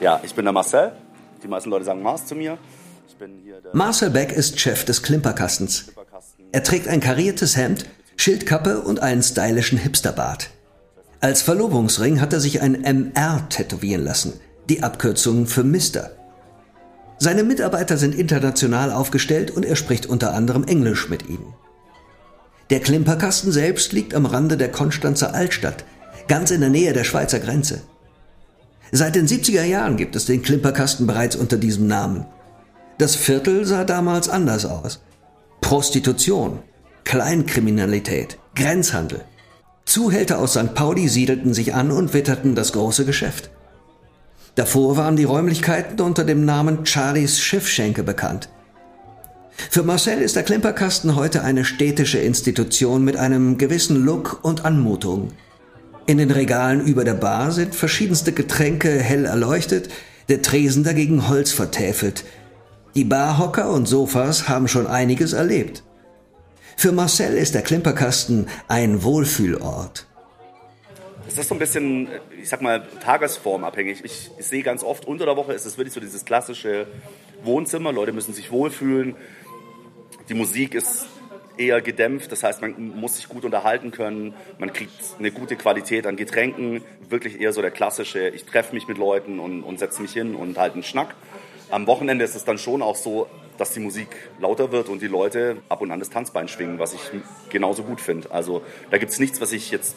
Ja, 0.00 0.20
ich 0.22 0.34
bin 0.34 0.44
der 0.44 0.52
Marcel. 0.52 0.92
Die 1.42 1.48
meisten 1.48 1.70
Leute 1.70 1.84
sagen 1.84 2.02
Mars 2.02 2.26
zu 2.26 2.34
mir. 2.34 2.58
Marcel 3.72 4.10
Beck 4.10 4.32
ist 4.32 4.60
Chef 4.60 4.84
des 4.84 5.02
Klimperkastens. 5.02 5.86
Er 6.52 6.62
trägt 6.62 6.86
ein 6.86 7.00
kariertes 7.00 7.56
Hemd, 7.56 7.84
Schildkappe 8.16 8.80
und 8.80 9.00
einen 9.00 9.22
stylischen 9.22 9.78
Hipsterbart. 9.78 10.50
Als 11.20 11.42
Verlobungsring 11.42 12.20
hat 12.20 12.32
er 12.32 12.38
sich 12.38 12.62
ein 12.62 12.80
MR 12.80 13.48
tätowieren 13.48 14.04
lassen, 14.04 14.34
die 14.68 14.84
Abkürzung 14.84 15.46
für 15.46 15.64
Mister. 15.64 16.12
Seine 17.18 17.42
Mitarbeiter 17.42 17.96
sind 17.96 18.14
international 18.14 18.92
aufgestellt 18.92 19.50
und 19.50 19.64
er 19.64 19.74
spricht 19.74 20.06
unter 20.06 20.32
anderem 20.32 20.62
Englisch 20.62 21.08
mit 21.08 21.28
ihnen. 21.28 21.54
Der 22.70 22.78
Klimperkasten 22.78 23.50
selbst 23.50 23.92
liegt 23.92 24.14
am 24.14 24.26
Rande 24.26 24.56
der 24.56 24.70
Konstanzer 24.70 25.34
Altstadt, 25.34 25.84
ganz 26.28 26.52
in 26.52 26.60
der 26.60 26.70
Nähe 26.70 26.92
der 26.92 27.04
Schweizer 27.04 27.40
Grenze. 27.40 27.82
Seit 28.90 29.14
den 29.14 29.26
70er 29.26 29.64
Jahren 29.64 29.96
gibt 29.96 30.16
es 30.16 30.24
den 30.26 30.42
Klimperkasten 30.42 31.06
bereits 31.06 31.36
unter 31.36 31.56
diesem 31.56 31.86
Namen. 31.86 32.26
Das 32.96 33.14
Viertel 33.14 33.64
sah 33.64 33.84
damals 33.84 34.28
anders 34.28 34.64
aus. 34.64 35.00
Prostitution, 35.60 36.60
Kleinkriminalität, 37.04 38.38
Grenzhandel. 38.54 39.24
Zuhälter 39.84 40.38
aus 40.38 40.52
St. 40.52 40.74
Pauli 40.74 41.08
siedelten 41.08 41.54
sich 41.54 41.74
an 41.74 41.90
und 41.90 42.12
witterten 42.14 42.54
das 42.54 42.72
große 42.72 43.04
Geschäft. 43.04 43.50
Davor 44.54 44.96
waren 44.96 45.16
die 45.16 45.24
Räumlichkeiten 45.24 46.00
unter 46.00 46.24
dem 46.24 46.44
Namen 46.44 46.84
Charlies 46.84 47.40
Schiffschenke 47.40 48.02
bekannt. 48.02 48.48
Für 49.70 49.82
Marcel 49.82 50.20
ist 50.20 50.36
der 50.36 50.42
Klimperkasten 50.42 51.14
heute 51.14 51.42
eine 51.42 51.64
städtische 51.64 52.18
Institution 52.18 53.04
mit 53.04 53.16
einem 53.16 53.58
gewissen 53.58 54.04
Look 54.04 54.40
und 54.42 54.64
Anmutung. 54.64 55.32
In 56.08 56.16
den 56.16 56.30
Regalen 56.30 56.86
über 56.86 57.04
der 57.04 57.12
Bar 57.12 57.52
sind 57.52 57.74
verschiedenste 57.74 58.32
Getränke 58.32 58.88
hell 58.88 59.26
erleuchtet, 59.26 59.90
der 60.30 60.40
Tresen 60.40 60.82
dagegen 60.82 61.28
Holz 61.28 61.52
vertäfelt. 61.52 62.24
Die 62.94 63.04
Barhocker 63.04 63.70
und 63.70 63.84
Sofas 63.84 64.48
haben 64.48 64.68
schon 64.68 64.86
einiges 64.86 65.34
erlebt. 65.34 65.82
Für 66.78 66.92
Marcel 66.92 67.36
ist 67.36 67.54
der 67.54 67.60
Klimperkasten 67.60 68.48
ein 68.68 69.02
Wohlfühlort. 69.02 70.06
Es 71.28 71.36
ist 71.36 71.50
so 71.50 71.54
ein 71.54 71.58
bisschen, 71.58 72.08
ich 72.40 72.48
sag 72.48 72.62
mal, 72.62 72.86
tagesformabhängig. 73.04 74.02
Ich, 74.02 74.30
ich 74.38 74.46
sehe 74.46 74.62
ganz 74.62 74.82
oft 74.82 75.04
unter 75.04 75.26
der 75.26 75.36
Woche 75.36 75.52
ist 75.52 75.66
es 75.66 75.76
wirklich 75.76 75.92
so 75.92 76.00
dieses 76.00 76.24
klassische 76.24 76.86
Wohnzimmer. 77.44 77.92
Leute 77.92 78.12
müssen 78.14 78.32
sich 78.32 78.50
wohlfühlen. 78.50 79.14
Die 80.30 80.34
Musik 80.34 80.74
ist 80.74 81.04
eher 81.58 81.80
gedämpft, 81.82 82.32
das 82.32 82.42
heißt, 82.42 82.62
man 82.62 82.96
muss 82.96 83.16
sich 83.16 83.28
gut 83.28 83.44
unterhalten 83.44 83.90
können, 83.90 84.34
man 84.58 84.72
kriegt 84.72 84.92
eine 85.18 85.30
gute 85.30 85.56
Qualität 85.56 86.06
an 86.06 86.16
Getränken, 86.16 86.82
wirklich 87.08 87.40
eher 87.40 87.52
so 87.52 87.60
der 87.60 87.70
klassische, 87.70 88.28
ich 88.28 88.44
treffe 88.44 88.74
mich 88.74 88.88
mit 88.88 88.98
Leuten 88.98 89.40
und, 89.40 89.62
und 89.62 89.78
setze 89.78 90.00
mich 90.02 90.12
hin 90.12 90.34
und 90.34 90.58
halte 90.58 90.74
einen 90.74 90.82
Schnack. 90.82 91.14
Am 91.70 91.86
Wochenende 91.86 92.24
ist 92.24 92.34
es 92.34 92.44
dann 92.44 92.58
schon 92.58 92.80
auch 92.80 92.96
so, 92.96 93.28
dass 93.58 93.72
die 93.72 93.80
Musik 93.80 94.08
lauter 94.40 94.72
wird 94.72 94.88
und 94.88 95.02
die 95.02 95.08
Leute 95.08 95.58
ab 95.68 95.80
und 95.80 95.90
an 95.90 95.98
das 95.98 96.10
Tanzbein 96.10 96.48
schwingen, 96.48 96.78
was 96.78 96.94
ich 96.94 97.00
genauso 97.50 97.82
gut 97.82 98.00
finde. 98.00 98.30
Also 98.30 98.62
da 98.90 98.98
gibt 98.98 99.12
es 99.12 99.18
nichts, 99.18 99.40
was 99.40 99.52
ich 99.52 99.70
jetzt 99.70 99.96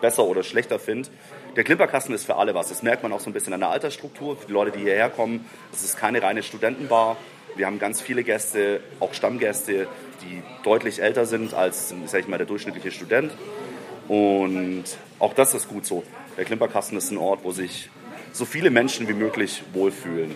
besser 0.00 0.24
oder 0.24 0.42
schlechter 0.42 0.78
finde. 0.78 1.08
Der 1.56 1.64
Klimperkasten 1.64 2.14
ist 2.14 2.24
für 2.24 2.36
alle 2.36 2.54
was. 2.54 2.68
Das 2.68 2.82
merkt 2.82 3.02
man 3.02 3.12
auch 3.12 3.20
so 3.20 3.30
ein 3.30 3.32
bisschen 3.32 3.52
an 3.52 3.60
der 3.60 3.70
Altersstruktur. 3.70 4.36
Für 4.36 4.46
die 4.46 4.52
Leute, 4.52 4.72
die 4.72 4.80
hierher 4.80 5.08
kommen, 5.08 5.44
das 5.70 5.84
ist 5.84 5.96
keine 5.96 6.20
reine 6.20 6.42
Studentenbar. 6.42 7.16
Wir 7.56 7.66
haben 7.66 7.78
ganz 7.78 8.00
viele 8.00 8.24
Gäste, 8.24 8.80
auch 8.98 9.14
Stammgäste, 9.14 9.86
die 10.22 10.42
deutlich 10.64 11.00
älter 11.00 11.24
sind 11.24 11.54
als, 11.54 11.94
sag 12.06 12.20
ich 12.20 12.28
mal, 12.28 12.36
der 12.36 12.46
durchschnittliche 12.46 12.90
Student. 12.90 13.32
Und 14.08 14.84
auch 15.20 15.34
das 15.34 15.54
ist 15.54 15.68
gut 15.68 15.86
so. 15.86 16.02
Der 16.36 16.44
Klimperkasten 16.44 16.98
ist 16.98 17.12
ein 17.12 17.18
Ort, 17.18 17.44
wo 17.44 17.52
sich 17.52 17.90
so 18.32 18.44
viele 18.44 18.70
Menschen 18.70 19.08
wie 19.08 19.12
möglich 19.12 19.62
wohlfühlen, 19.72 20.34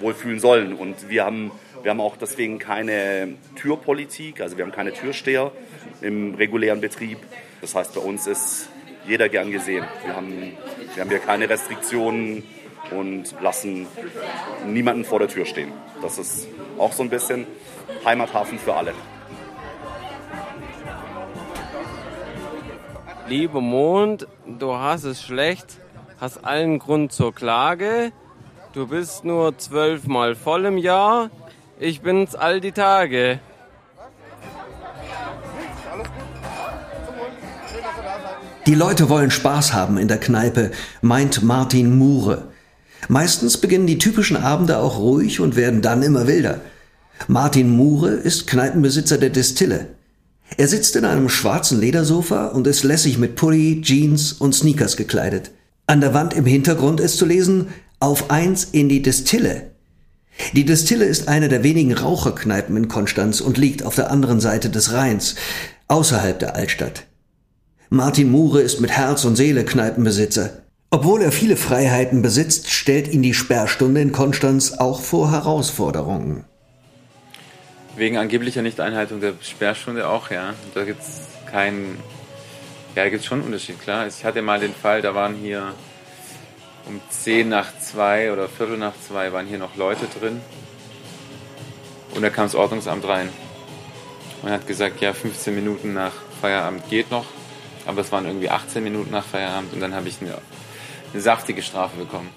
wohlfühlen 0.00 0.40
sollen. 0.40 0.74
Und 0.74 1.08
wir 1.08 1.24
haben, 1.24 1.52
wir 1.82 1.92
haben 1.92 2.00
auch 2.00 2.16
deswegen 2.16 2.58
keine 2.58 3.34
Türpolitik, 3.54 4.40
also 4.40 4.56
wir 4.56 4.64
haben 4.64 4.72
keine 4.72 4.92
Türsteher 4.92 5.52
im 6.00 6.34
regulären 6.34 6.80
Betrieb. 6.80 7.18
Das 7.60 7.76
heißt, 7.76 7.94
bei 7.94 8.00
uns 8.00 8.26
ist 8.26 8.68
jeder 9.06 9.28
gern 9.28 9.52
gesehen. 9.52 9.84
Wir 10.04 10.16
haben, 10.16 10.52
wir 10.94 11.00
haben 11.00 11.10
hier 11.10 11.20
keine 11.20 11.48
Restriktionen 11.48 12.42
und 12.96 13.34
lassen 13.40 13.86
niemanden 14.66 15.04
vor 15.04 15.18
der 15.18 15.28
Tür 15.28 15.44
stehen. 15.44 15.72
Das 16.02 16.18
ist 16.18 16.48
auch 16.78 16.92
so 16.92 17.02
ein 17.02 17.10
bisschen 17.10 17.46
Heimathafen 18.04 18.58
für 18.58 18.74
alle. 18.74 18.92
Lieber 23.26 23.60
Mond, 23.60 24.26
du 24.46 24.74
hast 24.74 25.04
es 25.04 25.22
schlecht, 25.22 25.78
hast 26.20 26.44
allen 26.44 26.78
Grund 26.78 27.12
zur 27.12 27.34
Klage. 27.34 28.12
Du 28.74 28.86
bist 28.86 29.24
nur 29.24 29.56
zwölfmal 29.56 30.34
voll 30.34 30.66
im 30.66 30.78
Jahr, 30.78 31.30
ich 31.78 32.02
bin's 32.02 32.34
all 32.34 32.60
die 32.60 32.72
Tage. 32.72 33.38
Die 38.66 38.74
Leute 38.74 39.08
wollen 39.10 39.30
Spaß 39.30 39.74
haben 39.74 39.98
in 39.98 40.08
der 40.08 40.18
Kneipe, 40.18 40.70
meint 41.02 41.42
Martin 41.42 41.98
Mure. 41.98 42.53
Meistens 43.08 43.58
beginnen 43.58 43.86
die 43.86 43.98
typischen 43.98 44.36
Abende 44.36 44.78
auch 44.78 44.98
ruhig 44.98 45.40
und 45.40 45.56
werden 45.56 45.82
dann 45.82 46.02
immer 46.02 46.26
wilder. 46.26 46.60
Martin 47.28 47.70
Mure 47.70 48.10
ist 48.10 48.46
Kneipenbesitzer 48.46 49.18
der 49.18 49.30
Distille. 49.30 49.88
Er 50.56 50.68
sitzt 50.68 50.96
in 50.96 51.04
einem 51.04 51.28
schwarzen 51.28 51.80
Ledersofa 51.80 52.48
und 52.48 52.66
ist 52.66 52.84
lässig 52.84 53.18
mit 53.18 53.34
Pulli, 53.34 53.80
Jeans 53.82 54.32
und 54.32 54.54
Sneakers 54.54 54.96
gekleidet. 54.96 55.50
An 55.86 56.00
der 56.00 56.14
Wand 56.14 56.34
im 56.34 56.46
Hintergrund 56.46 57.00
ist 57.00 57.18
zu 57.18 57.26
lesen, 57.26 57.68
auf 58.00 58.30
eins 58.30 58.68
in 58.72 58.88
die 58.88 59.02
Distille. 59.02 59.70
Die 60.52 60.64
Distille 60.64 61.04
ist 61.04 61.28
eine 61.28 61.48
der 61.48 61.62
wenigen 61.62 61.92
Raucherkneipen 61.92 62.76
in 62.76 62.88
Konstanz 62.88 63.40
und 63.40 63.58
liegt 63.58 63.84
auf 63.84 63.94
der 63.94 64.10
anderen 64.10 64.40
Seite 64.40 64.68
des 64.68 64.92
Rheins, 64.92 65.36
außerhalb 65.88 66.38
der 66.38 66.56
Altstadt. 66.56 67.06
Martin 67.90 68.30
Mure 68.30 68.60
ist 68.60 68.80
mit 68.80 68.90
Herz 68.90 69.24
und 69.24 69.36
Seele 69.36 69.64
Kneipenbesitzer. 69.64 70.63
Obwohl 70.94 71.22
er 71.22 71.32
viele 71.32 71.56
Freiheiten 71.56 72.22
besitzt, 72.22 72.70
stellt 72.70 73.08
ihn 73.08 73.20
die 73.20 73.34
Sperrstunde 73.34 74.00
in 74.00 74.12
Konstanz 74.12 74.74
auch 74.74 75.00
vor 75.00 75.32
Herausforderungen. 75.32 76.44
Wegen 77.96 78.16
angeblicher 78.16 78.62
Nichteinhaltung 78.62 79.20
der 79.20 79.32
Sperrstunde 79.40 80.08
auch, 80.08 80.30
ja. 80.30 80.54
Da 80.72 80.84
gibt 80.84 81.02
es 81.02 81.22
keinen. 81.50 81.98
Ja, 82.94 83.02
da 83.02 83.08
gibt 83.08 83.22
es 83.22 83.26
schon 83.26 83.38
einen 83.38 83.46
Unterschied, 83.46 83.82
klar. 83.82 84.06
Ich 84.06 84.24
hatte 84.24 84.40
mal 84.40 84.60
den 84.60 84.72
Fall, 84.72 85.02
da 85.02 85.16
waren 85.16 85.34
hier 85.34 85.72
um 86.86 87.00
10 87.10 87.48
nach 87.48 87.76
2 87.76 88.32
oder 88.32 88.48
Viertel 88.48 88.78
nach 88.78 88.94
2 89.08 89.32
waren 89.32 89.48
hier 89.48 89.58
noch 89.58 89.74
Leute 89.74 90.06
drin. 90.20 90.40
Und 92.14 92.22
da 92.22 92.30
kam 92.30 92.44
das 92.44 92.54
Ordnungsamt 92.54 93.04
rein. 93.04 93.30
Und 94.42 94.50
hat 94.52 94.68
gesagt, 94.68 95.00
ja, 95.00 95.12
15 95.12 95.56
Minuten 95.56 95.92
nach 95.92 96.12
Feierabend 96.40 96.88
geht 96.88 97.10
noch. 97.10 97.26
Aber 97.84 98.02
es 98.02 98.12
waren 98.12 98.26
irgendwie 98.26 98.48
18 98.48 98.84
Minuten 98.84 99.10
nach 99.10 99.24
Feierabend 99.24 99.72
und 99.72 99.80
dann 99.80 99.92
habe 99.92 100.08
ich 100.08 100.20
eine, 100.20 100.38
eine 101.14 101.22
saftige 101.22 101.62
Strafe 101.62 101.96
bekommen. 101.96 102.28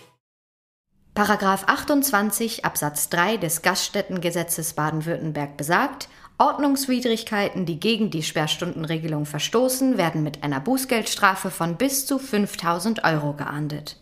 Paragraph 1.16 1.64
28 1.66 2.64
Absatz 2.64 3.10
3 3.10 3.38
des 3.38 3.64
Gaststättengesetzes 3.64 4.74
Baden-Württemberg 4.74 5.58
besagt, 5.58 6.10
Ordnungswidrigkeiten, 6.38 7.66
die 7.66 7.80
gegen 7.80 8.12
die 8.12 8.22
Sperrstundenregelung 8.22 9.26
verstoßen, 9.26 9.98
werden 9.98 10.22
mit 10.22 10.44
einer 10.44 10.60
Bußgeldstrafe 10.60 11.50
von 11.50 11.78
bis 11.78 12.06
zu 12.06 12.20
5000 12.20 13.04
Euro 13.04 13.34
geahndet. 13.34 13.98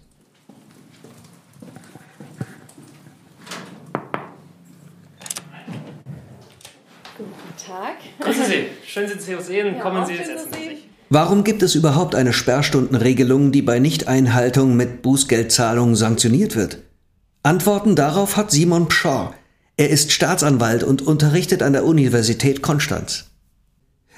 Guten 7.17 7.65
Tag. 7.65 7.95
Grüßen 8.19 8.43
Sie. 8.43 8.67
Schön, 8.85 9.07
Sie 9.07 9.17
zu 9.17 9.41
sehen. 9.41 9.77
Ja, 9.77 9.81
Kommen 9.81 10.05
Sie, 10.05 10.17
schön, 10.17 10.25
setzen 10.25 10.51
Warum 11.09 11.43
gibt 11.43 11.61
es 11.61 11.75
überhaupt 11.75 12.15
eine 12.15 12.33
Sperrstundenregelung, 12.33 13.51
die 13.51 13.61
bei 13.61 13.79
Nichteinhaltung 13.79 14.75
mit 14.75 15.03
Bußgeldzahlung 15.03 15.95
sanktioniert 15.95 16.55
wird? 16.55 16.79
Antworten 17.43 17.95
darauf 17.95 18.37
hat 18.37 18.49
Simon 18.49 18.87
Pschorr. 18.87 19.35
Er 19.77 19.89
ist 19.89 20.11
Staatsanwalt 20.11 20.83
und 20.83 21.03
unterrichtet 21.03 21.61
an 21.61 21.73
der 21.73 21.85
Universität 21.85 22.63
Konstanz. 22.63 23.25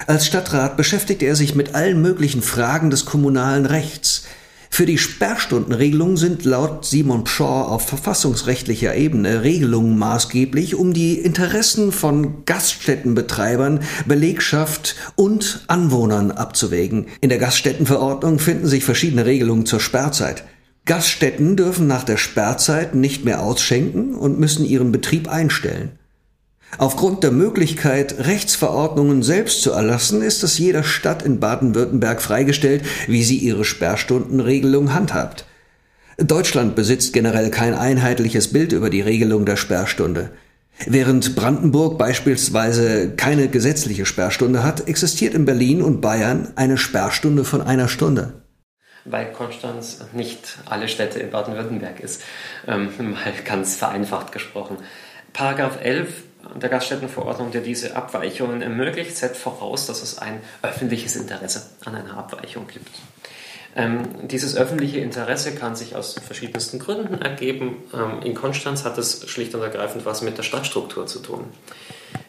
Als 0.06 0.26
Stadtrat 0.26 0.76
beschäftigt 0.76 1.22
er 1.22 1.36
sich 1.36 1.54
mit 1.54 1.74
allen 1.74 2.00
möglichen 2.00 2.40
Fragen 2.40 2.88
des 2.88 3.04
kommunalen 3.04 3.66
Rechts. 3.66 4.24
Für 4.78 4.86
die 4.86 4.96
Sperrstundenregelung 4.96 6.16
sind 6.16 6.44
laut 6.44 6.84
Simon 6.84 7.24
Pschorr 7.24 7.68
auf 7.68 7.88
verfassungsrechtlicher 7.88 8.94
Ebene 8.94 9.42
Regelungen 9.42 9.98
maßgeblich, 9.98 10.76
um 10.76 10.92
die 10.92 11.14
Interessen 11.14 11.90
von 11.90 12.44
Gaststättenbetreibern, 12.44 13.80
Belegschaft 14.06 14.94
und 15.16 15.64
Anwohnern 15.66 16.30
abzuwägen. 16.30 17.06
In 17.20 17.28
der 17.28 17.38
Gaststättenverordnung 17.38 18.38
finden 18.38 18.68
sich 18.68 18.84
verschiedene 18.84 19.26
Regelungen 19.26 19.66
zur 19.66 19.80
Sperrzeit. 19.80 20.44
Gaststätten 20.84 21.56
dürfen 21.56 21.88
nach 21.88 22.04
der 22.04 22.16
Sperrzeit 22.16 22.94
nicht 22.94 23.24
mehr 23.24 23.42
ausschenken 23.42 24.14
und 24.14 24.38
müssen 24.38 24.64
ihren 24.64 24.92
Betrieb 24.92 25.28
einstellen. 25.28 25.98
Aufgrund 26.76 27.24
der 27.24 27.30
Möglichkeit, 27.30 28.26
Rechtsverordnungen 28.26 29.22
selbst 29.22 29.62
zu 29.62 29.72
erlassen, 29.72 30.20
ist 30.20 30.42
es 30.42 30.58
jeder 30.58 30.84
Stadt 30.84 31.22
in 31.22 31.40
Baden-Württemberg 31.40 32.20
freigestellt, 32.20 32.84
wie 33.06 33.24
sie 33.24 33.38
ihre 33.38 33.64
Sperrstundenregelung 33.64 34.92
handhabt. 34.92 35.46
Deutschland 36.18 36.74
besitzt 36.74 37.12
generell 37.12 37.50
kein 37.50 37.74
einheitliches 37.74 38.52
Bild 38.52 38.72
über 38.72 38.90
die 38.90 39.00
Regelung 39.00 39.46
der 39.46 39.56
Sperrstunde. 39.56 40.30
Während 40.86 41.34
Brandenburg 41.34 41.98
beispielsweise 41.98 43.10
keine 43.16 43.48
gesetzliche 43.48 44.06
Sperrstunde 44.06 44.62
hat, 44.62 44.86
existiert 44.88 45.34
in 45.34 45.44
Berlin 45.44 45.82
und 45.82 46.00
Bayern 46.00 46.52
eine 46.54 46.76
Sperrstunde 46.76 47.44
von 47.44 47.62
einer 47.62 47.88
Stunde. 47.88 48.42
Weil 49.04 49.32
Konstanz 49.32 50.00
nicht 50.12 50.58
alle 50.66 50.86
Städte 50.86 51.18
in 51.18 51.30
Baden-Württemberg 51.30 52.00
ist, 52.00 52.22
ähm, 52.66 52.90
mal 52.98 53.32
ganz 53.44 53.76
vereinfacht 53.76 54.32
gesprochen. 54.32 54.76
Paragraph 55.32 55.78
11 55.82 56.08
der 56.54 56.68
Gaststättenverordnung, 56.68 57.50
der 57.50 57.60
diese 57.60 57.96
Abweichungen 57.96 58.62
ermöglicht, 58.62 59.16
setzt 59.16 59.40
voraus, 59.40 59.86
dass 59.86 60.02
es 60.02 60.18
ein 60.18 60.40
öffentliches 60.62 61.16
Interesse 61.16 61.62
an 61.84 61.94
einer 61.94 62.16
Abweichung 62.16 62.66
gibt. 62.66 62.90
Ähm, 63.76 64.02
dieses 64.28 64.56
öffentliche 64.56 64.98
Interesse 64.98 65.54
kann 65.54 65.76
sich 65.76 65.94
aus 65.94 66.14
verschiedensten 66.14 66.78
Gründen 66.78 67.20
ergeben. 67.22 67.76
Ähm, 67.94 68.22
in 68.24 68.34
Konstanz 68.34 68.84
hat 68.84 68.98
es 68.98 69.28
schlicht 69.28 69.54
und 69.54 69.62
ergreifend 69.62 70.04
was 70.04 70.22
mit 70.22 70.36
der 70.36 70.42
Stadtstruktur 70.42 71.06
zu 71.06 71.20
tun. 71.20 71.44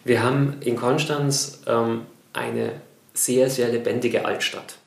Wir 0.04 0.22
haben 0.22 0.58
in 0.62 0.76
Konstanz 0.76 1.62
ähm, 1.66 2.02
eine 2.34 2.74
sehr, 3.14 3.50
sehr 3.50 3.70
lebendige 3.70 4.26
Altstadt. 4.26 4.78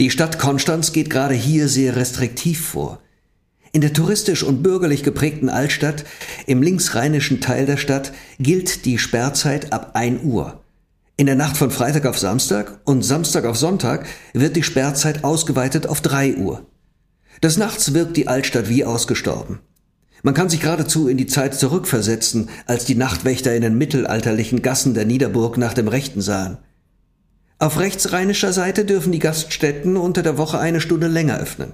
Die 0.00 0.10
Stadt 0.10 0.38
Konstanz 0.38 0.92
geht 0.92 1.10
gerade 1.10 1.34
hier 1.34 1.68
sehr 1.68 1.96
restriktiv 1.96 2.66
vor. 2.66 3.00
In 3.74 3.80
der 3.80 3.92
touristisch 3.92 4.44
und 4.44 4.62
bürgerlich 4.62 5.02
geprägten 5.02 5.48
Altstadt, 5.48 6.04
im 6.46 6.62
linksrheinischen 6.62 7.40
Teil 7.40 7.66
der 7.66 7.76
Stadt, 7.76 8.12
gilt 8.38 8.84
die 8.84 8.98
Sperrzeit 8.98 9.72
ab 9.72 9.90
1 9.94 10.22
Uhr. 10.22 10.62
In 11.16 11.26
der 11.26 11.34
Nacht 11.34 11.56
von 11.56 11.72
Freitag 11.72 12.06
auf 12.06 12.16
Samstag 12.16 12.78
und 12.84 13.02
Samstag 13.02 13.44
auf 13.44 13.56
Sonntag 13.56 14.06
wird 14.32 14.54
die 14.54 14.62
Sperrzeit 14.62 15.24
ausgeweitet 15.24 15.88
auf 15.88 16.02
3 16.02 16.36
Uhr. 16.36 16.64
Des 17.42 17.56
Nachts 17.56 17.94
wirkt 17.94 18.16
die 18.16 18.28
Altstadt 18.28 18.68
wie 18.68 18.84
ausgestorben. 18.84 19.58
Man 20.22 20.34
kann 20.34 20.48
sich 20.48 20.60
geradezu 20.60 21.08
in 21.08 21.16
die 21.16 21.26
Zeit 21.26 21.56
zurückversetzen, 21.56 22.50
als 22.66 22.84
die 22.84 22.94
Nachtwächter 22.94 23.56
in 23.56 23.62
den 23.62 23.76
mittelalterlichen 23.76 24.62
Gassen 24.62 24.94
der 24.94 25.04
Niederburg 25.04 25.58
nach 25.58 25.74
dem 25.74 25.88
Rechten 25.88 26.20
sahen. 26.20 26.58
Auf 27.58 27.80
rechtsrheinischer 27.80 28.52
Seite 28.52 28.84
dürfen 28.84 29.10
die 29.10 29.18
Gaststätten 29.18 29.96
unter 29.96 30.22
der 30.22 30.38
Woche 30.38 30.60
eine 30.60 30.80
Stunde 30.80 31.08
länger 31.08 31.40
öffnen. 31.40 31.72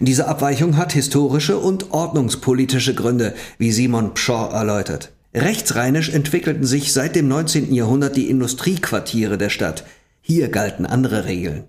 Diese 0.00 0.28
Abweichung 0.28 0.76
hat 0.76 0.92
historische 0.92 1.58
und 1.58 1.90
ordnungspolitische 1.90 2.94
Gründe, 2.94 3.34
wie 3.58 3.72
Simon 3.72 4.14
Pschaw 4.14 4.52
erläutert. 4.52 5.12
Rechtsrheinisch 5.34 6.10
entwickelten 6.10 6.64
sich 6.64 6.92
seit 6.92 7.14
dem 7.14 7.28
19. 7.28 7.72
Jahrhundert 7.74 8.16
die 8.16 8.30
Industriequartiere 8.30 9.38
der 9.38 9.50
Stadt. 9.50 9.84
Hier 10.20 10.48
galten 10.48 10.86
andere 10.86 11.24
Regeln. 11.26 11.64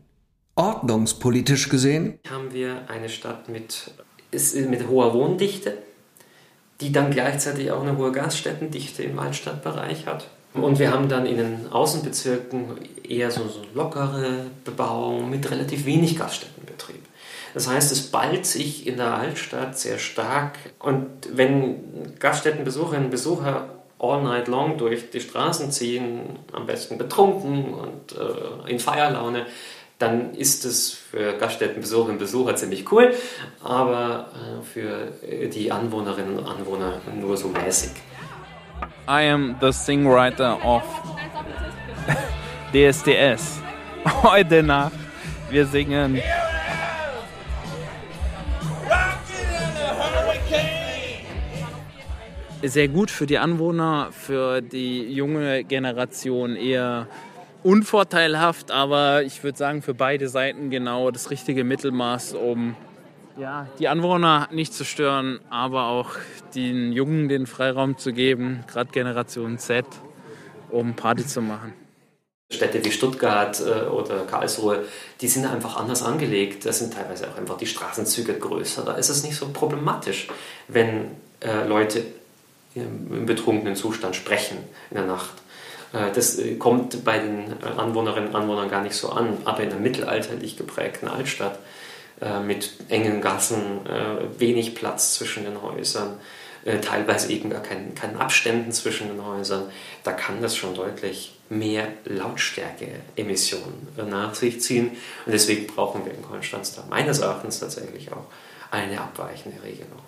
Ordnungspolitisch 0.55 1.69
gesehen 1.69 2.19
haben 2.29 2.51
wir 2.51 2.89
eine 2.89 3.09
Stadt 3.09 3.49
mit, 3.49 3.91
mit 4.31 4.88
hoher 4.88 5.13
Wohndichte, 5.13 5.77
die 6.81 6.91
dann 6.91 7.11
gleichzeitig 7.11 7.71
auch 7.71 7.81
eine 7.81 7.97
hohe 7.97 8.11
Gaststättendichte 8.11 9.03
im 9.03 9.19
Altstadtbereich 9.19 10.05
hat. 10.05 10.27
Und 10.53 10.79
wir 10.79 10.91
haben 10.91 11.09
dann 11.09 11.25
in 11.25 11.38
den 11.38 11.71
Außenbezirken 11.71 12.65
eher 13.07 13.31
so, 13.31 13.47
so 13.47 13.61
lockere 13.73 14.45
Bebauung 14.65 15.29
mit 15.29 15.49
relativ 15.49 15.85
wenig 15.85 16.17
Gaststättenbetrieb. 16.17 16.58
Das 17.59 17.67
heißt, 17.67 17.91
es 17.91 18.03
ballt 18.03 18.45
sich 18.45 18.87
in 18.87 18.95
der 18.95 19.13
Altstadt 19.15 19.77
sehr 19.77 19.97
stark. 19.99 20.57
Und 20.79 21.09
wenn 21.33 22.15
Gaststättenbesucherinnen 22.17 23.07
und 23.07 23.11
Besucher 23.11 23.81
all 23.99 24.23
night 24.23 24.47
long 24.47 24.77
durch 24.77 25.09
die 25.09 25.19
Straßen 25.19 25.69
ziehen, 25.69 26.39
am 26.53 26.65
besten 26.65 26.97
betrunken 26.97 27.73
und 27.73 28.13
äh, 28.13 28.71
in 28.71 28.79
Feierlaune, 28.79 29.45
dann 29.97 30.35
ist 30.35 30.63
es 30.63 30.93
für 30.93 31.33
Gaststättenbesucherinnen 31.33 32.13
und 32.13 32.19
Besucher 32.19 32.55
ziemlich 32.55 32.89
cool, 32.93 33.13
aber 33.61 34.27
äh, 34.31 34.63
für 34.63 35.11
die 35.49 35.69
Anwohnerinnen 35.69 36.39
und 36.39 36.47
Anwohner 36.47 37.01
nur 37.13 37.36
so 37.36 37.49
mäßig. 37.49 37.91
I 39.05 39.27
am 39.29 39.57
the 39.60 39.73
singwriter 39.73 40.63
of 40.63 40.84
DSDS. 42.73 43.60
Heute 44.23 44.63
Nacht. 44.63 44.93
Wir 45.49 45.65
singen 45.65 46.21
sehr 52.63 52.88
gut 52.88 53.12
für 53.12 53.26
die 53.26 53.38
Anwohner, 53.38 54.10
für 54.12 54.62
die 54.62 55.12
junge 55.13 55.63
Generation 55.63 56.56
eher 56.56 57.08
unvorteilhaft, 57.63 58.72
aber 58.72 59.24
ich 59.24 59.43
würde 59.43 59.58
sagen 59.58 59.82
für 59.82 59.93
beide 59.93 60.30
Seiten 60.30 60.69
genau 60.69 61.12
das 61.12 61.30
richtige 61.30 61.63
Mittelmaß, 61.63 62.34
um 62.34 62.76
ja, 63.38 63.67
die 63.80 63.88
Anwohner 63.88 64.50
nicht 64.52 64.74
zu 64.74 64.84
stören, 64.84 65.39
aber 65.50 65.88
auch 65.88 66.12
den 66.56 66.91
Jungen 66.91 67.30
den 67.30 67.48
Freiraum 67.48 67.98
zu 67.98 68.13
geben, 68.13 68.63
gerade 68.67 68.91
Generation 68.91 69.58
Z, 69.58 69.86
um 70.69 70.95
Party 70.95 71.26
zu 71.26 71.41
machen. 71.41 71.74
Städte 72.52 72.84
wie 72.84 72.91
Stuttgart 72.91 73.62
äh, 73.62 73.88
oder 73.88 74.26
Karlsruhe, 74.26 74.84
die 75.22 75.28
sind 75.28 75.45
einfach 75.45 75.78
anders 75.78 76.02
angelegt. 76.02 76.65
Da 76.65 76.74
sind 76.74 76.91
teilweise 76.91 77.28
auch 77.30 77.38
einfach 77.38 77.58
die 77.58 77.67
Straßenzüge 77.67 78.34
größer. 78.34 78.84
Da 78.84 78.93
ist 78.93 79.10
es 79.10 79.24
nicht 79.24 79.36
so 79.36 79.50
problematisch, 79.54 80.28
wenn 80.67 81.12
äh, 81.41 81.67
Leute 81.67 82.04
im 82.75 83.25
betrunkenen 83.25 83.75
Zustand 83.75 84.15
sprechen 84.15 84.58
in 84.91 84.97
der 84.97 85.05
Nacht. 85.05 85.34
Äh, 85.93 86.12
das 86.13 86.38
äh, 86.38 86.55
kommt 86.55 87.03
bei 87.03 87.19
den 87.19 87.51
äh, 87.51 87.77
Anwohnerinnen 87.77 88.29
und 88.29 88.36
Anwohnern 88.36 88.69
gar 88.69 88.84
nicht 88.84 88.95
so 88.95 89.10
an, 89.10 89.38
aber 89.45 89.63
in 89.63 89.71
einer 89.71 89.79
mittelalterlich 89.79 90.58
geprägten 90.58 91.08
Altstadt 91.08 91.60
mit 92.45 92.73
engen 92.89 93.21
Gassen, 93.21 93.79
wenig 94.38 94.75
Platz 94.75 95.13
zwischen 95.13 95.45
den 95.45 95.62
Häusern, 95.62 96.19
teilweise 96.82 97.32
eben 97.32 97.49
gar 97.49 97.63
keinen, 97.63 97.95
keinen 97.95 98.17
Abständen 98.17 98.73
zwischen 98.73 99.08
den 99.08 99.25
Häusern, 99.25 99.69
da 100.03 100.12
kann 100.12 100.41
das 100.41 100.58
schon 100.58 100.75
deutlich 100.75 101.39
mehr 101.47 101.88
Lautstärke-Emissionen 102.03 103.88
nach 104.10 104.36
sich 104.36 104.60
ziehen. 104.60 104.97
Und 105.25 105.32
deswegen 105.32 105.65
brauchen 105.67 106.03
wir 106.03 106.13
in 106.13 106.21
Konstanz 106.21 106.75
da 106.75 106.84
meines 106.89 107.19
Erachtens 107.19 107.62
tatsächlich 107.62 108.12
auch 108.12 108.25
eine 108.69 108.99
abweichende 108.99 109.63
Regelung. 109.63 110.01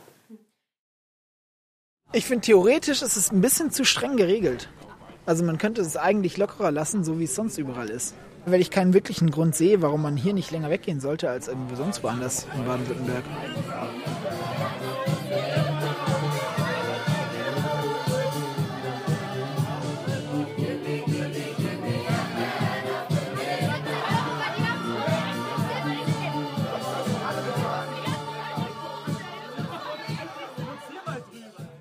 Ich 2.13 2.25
finde, 2.25 2.41
theoretisch 2.41 3.01
ist 3.01 3.15
es 3.15 3.31
ein 3.31 3.39
bisschen 3.39 3.71
zu 3.71 3.85
streng 3.85 4.17
geregelt. 4.17 4.67
Also 5.25 5.45
man 5.45 5.57
könnte 5.57 5.79
es 5.79 5.95
eigentlich 5.95 6.35
lockerer 6.35 6.69
lassen, 6.69 7.05
so 7.05 7.19
wie 7.19 7.23
es 7.23 7.35
sonst 7.35 7.57
überall 7.57 7.89
ist. 7.89 8.15
Weil 8.45 8.59
ich 8.59 8.69
keinen 8.69 8.93
wirklichen 8.93 9.31
Grund 9.31 9.55
sehe, 9.55 9.81
warum 9.81 10.01
man 10.01 10.17
hier 10.17 10.33
nicht 10.33 10.51
länger 10.51 10.69
weggehen 10.69 10.99
sollte 10.99 11.29
als 11.29 11.47
irgendwo 11.47 11.75
sonst 11.75 12.03
woanders 12.03 12.47
in 12.53 12.65
Baden-Württemberg. 12.65 13.23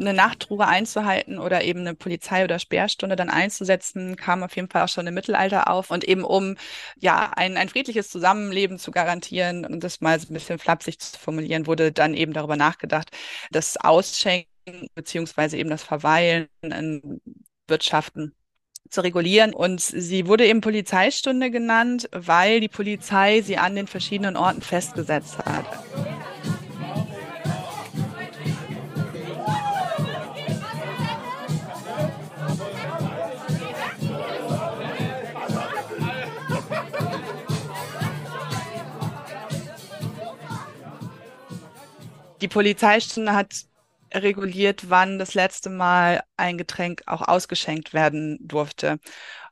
Eine 0.01 0.15
Nachtruhe 0.15 0.67
einzuhalten 0.67 1.39
oder 1.39 1.63
eben 1.63 1.81
eine 1.81 1.95
Polizei- 1.95 2.45
oder 2.45 2.59
Sperrstunde 2.59 3.17
dann 3.17 3.31
einzusetzen, 3.31 4.17
kam 4.17 4.43
auf 4.43 4.57
jeden 4.57 4.69
Fall 4.69 4.83
auch 4.83 4.89
schon 4.89 5.07
im 5.07 5.15
Mittelalter 5.15 5.69
auf. 5.71 5.91
Und 5.91 6.05
eben 6.05 6.25
um 6.25 6.57
ja 6.99 7.33
ein, 7.37 7.57
ein 7.57 7.69
friedliches 7.69 8.11
Zusammenleben 8.11 8.79
zu 8.79 8.91
garantieren 8.91 9.65
und 9.65 9.85
das 9.85 10.01
mal 10.01 10.19
so 10.19 10.29
ein 10.31 10.35
bisschen 10.35 10.59
flapsig 10.59 10.99
zu 10.99 11.19
formulieren, 11.19 11.67
wurde 11.67 11.93
dann 11.93 12.15
eben 12.15 12.33
darüber 12.33 12.57
nachgedacht, 12.57 13.11
das 13.51 13.77
Ausschenken 13.77 14.47
beziehungsweise 14.95 15.57
eben 15.57 15.71
das 15.71 15.83
Verweilen 15.83 16.49
in 16.63 17.21
Wirtschaften 17.69 18.35
zu 18.89 19.01
regulieren. 19.03 19.55
Und 19.55 19.81
sie 19.81 20.27
wurde 20.27 20.47
eben 20.47 20.61
Polizeistunde 20.61 21.51
genannt, 21.51 22.09
weil 22.13 22.61
die 22.61 22.69
Polizei 22.69 23.41
sie 23.43 23.57
an 23.57 23.75
den 23.75 23.87
verschiedenen 23.87 24.37
Orten 24.37 24.63
festgesetzt 24.63 25.39
hat. 25.39 25.67
Polizeistunde 42.51 43.35
hat 43.35 43.65
reguliert, 44.13 44.91
wann 44.91 45.19
das 45.19 45.35
letzte 45.35 45.71
Mal 45.71 46.23
ein 46.37 46.59
Getränk 46.59 47.03
auch 47.07 47.23
ausgeschenkt 47.23 47.95
werden 47.95 48.39
durfte. 48.41 48.99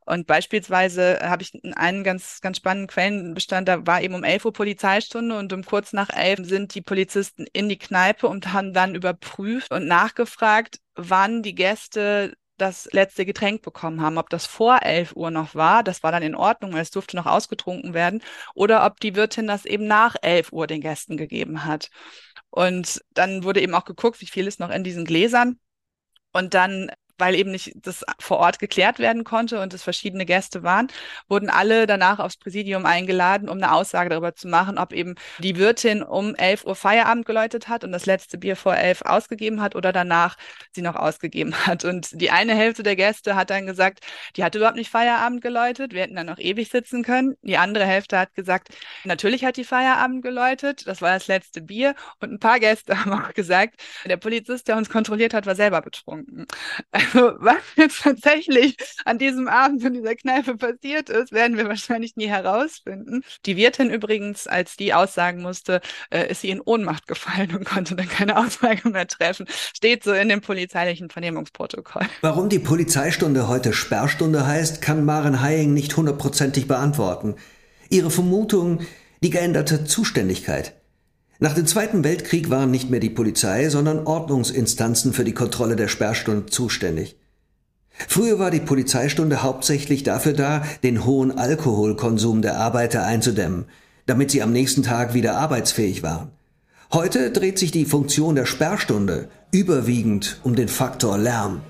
Und 0.04 0.26
beispielsweise 0.26 1.20
habe 1.22 1.42
ich 1.42 1.52
einen 1.76 2.02
ganz, 2.02 2.40
ganz 2.40 2.56
spannenden 2.56 2.88
Quellenbestand, 2.88 3.68
da 3.68 3.86
war 3.86 4.00
eben 4.00 4.14
um 4.14 4.24
11 4.24 4.46
Uhr 4.46 4.52
Polizeistunde 4.54 5.38
und 5.38 5.52
um 5.52 5.64
kurz 5.64 5.92
nach 5.92 6.08
11 6.08 6.48
sind 6.48 6.74
die 6.74 6.80
Polizisten 6.80 7.46
in 7.52 7.68
die 7.68 7.78
Kneipe 7.78 8.26
und 8.26 8.54
haben 8.54 8.72
dann 8.72 8.94
überprüft 8.94 9.70
und 9.70 9.86
nachgefragt, 9.86 10.80
wann 10.94 11.42
die 11.42 11.54
Gäste 11.54 12.34
das 12.56 12.88
letzte 12.92 13.24
Getränk 13.24 13.62
bekommen 13.62 14.00
haben. 14.00 14.18
Ob 14.18 14.30
das 14.30 14.46
vor 14.46 14.82
11 14.82 15.14
Uhr 15.14 15.30
noch 15.30 15.54
war, 15.54 15.82
das 15.82 16.02
war 16.02 16.12
dann 16.12 16.22
in 16.22 16.34
Ordnung, 16.34 16.72
weil 16.72 16.82
es 16.82 16.90
durfte 16.90 17.16
noch 17.16 17.26
ausgetrunken 17.26 17.94
werden, 17.94 18.22
oder 18.54 18.84
ob 18.84 19.00
die 19.00 19.14
Wirtin 19.14 19.46
das 19.46 19.64
eben 19.64 19.86
nach 19.86 20.16
11 20.22 20.52
Uhr 20.52 20.66
den 20.66 20.80
Gästen 20.80 21.16
gegeben 21.16 21.64
hat. 21.64 21.90
Und 22.50 23.02
dann 23.12 23.44
wurde 23.44 23.60
eben 23.60 23.74
auch 23.74 23.84
geguckt, 23.84 24.20
wie 24.20 24.26
viel 24.26 24.46
ist 24.46 24.60
noch 24.60 24.70
in 24.70 24.84
diesen 24.84 25.04
Gläsern. 25.04 25.58
Und 26.32 26.54
dann 26.54 26.90
weil 27.18 27.34
eben 27.34 27.50
nicht 27.50 27.72
das 27.76 28.04
vor 28.18 28.38
Ort 28.38 28.58
geklärt 28.58 28.98
werden 28.98 29.24
konnte 29.24 29.60
und 29.60 29.74
es 29.74 29.82
verschiedene 29.82 30.24
Gäste 30.24 30.62
waren, 30.62 30.88
wurden 31.28 31.50
alle 31.50 31.86
danach 31.86 32.18
aufs 32.18 32.36
Präsidium 32.36 32.86
eingeladen, 32.86 33.48
um 33.48 33.58
eine 33.58 33.72
Aussage 33.72 34.10
darüber 34.10 34.34
zu 34.34 34.48
machen, 34.48 34.78
ob 34.78 34.92
eben 34.92 35.16
die 35.38 35.56
Wirtin 35.56 36.02
um 36.02 36.34
11 36.34 36.64
Uhr 36.64 36.74
Feierabend 36.76 37.26
geläutet 37.26 37.68
hat 37.68 37.84
und 37.84 37.92
das 37.92 38.06
letzte 38.06 38.38
Bier 38.38 38.56
vor 38.56 38.76
11 38.76 39.02
ausgegeben 39.02 39.60
hat 39.60 39.74
oder 39.76 39.92
danach 39.92 40.36
sie 40.72 40.82
noch 40.82 40.96
ausgegeben 40.96 41.54
hat. 41.66 41.84
Und 41.84 42.20
die 42.20 42.30
eine 42.30 42.54
Hälfte 42.54 42.82
der 42.82 42.96
Gäste 42.96 43.34
hat 43.36 43.50
dann 43.50 43.66
gesagt, 43.66 44.00
die 44.36 44.44
hat 44.44 44.54
überhaupt 44.54 44.76
nicht 44.76 44.90
Feierabend 44.90 45.42
geläutet, 45.42 45.92
wir 45.92 46.02
hätten 46.02 46.16
dann 46.16 46.26
noch 46.26 46.38
ewig 46.38 46.68
sitzen 46.70 47.02
können. 47.02 47.34
Die 47.42 47.56
andere 47.56 47.84
Hälfte 47.84 48.18
hat 48.18 48.34
gesagt, 48.34 48.68
natürlich 49.04 49.44
hat 49.44 49.56
die 49.56 49.64
Feierabend 49.64 50.22
geläutet, 50.22 50.86
das 50.86 51.02
war 51.02 51.12
das 51.12 51.26
letzte 51.26 51.60
Bier. 51.60 51.94
Und 52.20 52.32
ein 52.32 52.38
paar 52.38 52.60
Gäste 52.60 52.98
haben 53.04 53.12
auch 53.12 53.34
gesagt, 53.34 53.80
der 54.04 54.16
Polizist, 54.16 54.68
der 54.68 54.76
uns 54.76 54.88
kontrolliert 54.88 55.34
hat, 55.34 55.46
war 55.46 55.54
selber 55.54 55.80
betrunken. 55.82 56.46
Also, 57.14 57.32
was 57.40 57.56
jetzt 57.76 58.02
tatsächlich 58.02 58.76
an 59.04 59.18
diesem 59.18 59.48
Abend 59.48 59.82
in 59.84 59.94
dieser 59.94 60.14
Kneipe 60.14 60.56
passiert 60.56 61.08
ist, 61.08 61.32
werden 61.32 61.56
wir 61.56 61.68
wahrscheinlich 61.68 62.16
nie 62.16 62.28
herausfinden. 62.28 63.22
Die 63.46 63.56
Wirtin 63.56 63.90
übrigens, 63.90 64.46
als 64.46 64.76
die 64.76 64.94
aussagen 64.94 65.42
musste, 65.42 65.80
äh, 66.10 66.30
ist 66.30 66.42
sie 66.42 66.50
in 66.50 66.60
Ohnmacht 66.60 67.06
gefallen 67.06 67.54
und 67.56 67.64
konnte 67.64 67.96
dann 67.96 68.08
keine 68.08 68.36
Aussage 68.36 68.88
mehr 68.88 69.06
treffen. 69.06 69.46
Steht 69.48 70.04
so 70.04 70.12
in 70.12 70.28
dem 70.28 70.40
polizeilichen 70.40 71.10
Vernehmungsprotokoll. 71.10 72.06
Warum 72.20 72.48
die 72.48 72.58
Polizeistunde 72.58 73.48
heute 73.48 73.72
Sperrstunde 73.72 74.46
heißt, 74.46 74.82
kann 74.82 75.04
Maren 75.04 75.40
Haying 75.40 75.74
nicht 75.74 75.96
hundertprozentig 75.96 76.68
beantworten. 76.68 77.36
Ihre 77.90 78.10
Vermutung, 78.10 78.80
die 79.22 79.30
geänderte 79.30 79.84
Zuständigkeit. 79.84 80.77
Nach 81.40 81.54
dem 81.54 81.66
Zweiten 81.66 82.02
Weltkrieg 82.02 82.50
waren 82.50 82.72
nicht 82.72 82.90
mehr 82.90 82.98
die 82.98 83.10
Polizei, 83.10 83.68
sondern 83.68 84.06
Ordnungsinstanzen 84.06 85.12
für 85.12 85.22
die 85.22 85.34
Kontrolle 85.34 85.76
der 85.76 85.86
Sperrstunde 85.86 86.46
zuständig. 86.46 87.16
Früher 88.08 88.40
war 88.40 88.50
die 88.50 88.60
Polizeistunde 88.60 89.42
hauptsächlich 89.42 90.02
dafür 90.02 90.32
da, 90.32 90.64
den 90.82 91.04
hohen 91.04 91.36
Alkoholkonsum 91.36 92.42
der 92.42 92.58
Arbeiter 92.58 93.04
einzudämmen, 93.04 93.66
damit 94.06 94.32
sie 94.32 94.42
am 94.42 94.52
nächsten 94.52 94.82
Tag 94.82 95.14
wieder 95.14 95.36
arbeitsfähig 95.36 96.02
waren. 96.02 96.32
Heute 96.92 97.30
dreht 97.30 97.58
sich 97.58 97.70
die 97.70 97.84
Funktion 97.84 98.34
der 98.34 98.46
Sperrstunde 98.46 99.28
überwiegend 99.52 100.40
um 100.42 100.56
den 100.56 100.68
Faktor 100.68 101.18
Lärm. 101.18 101.60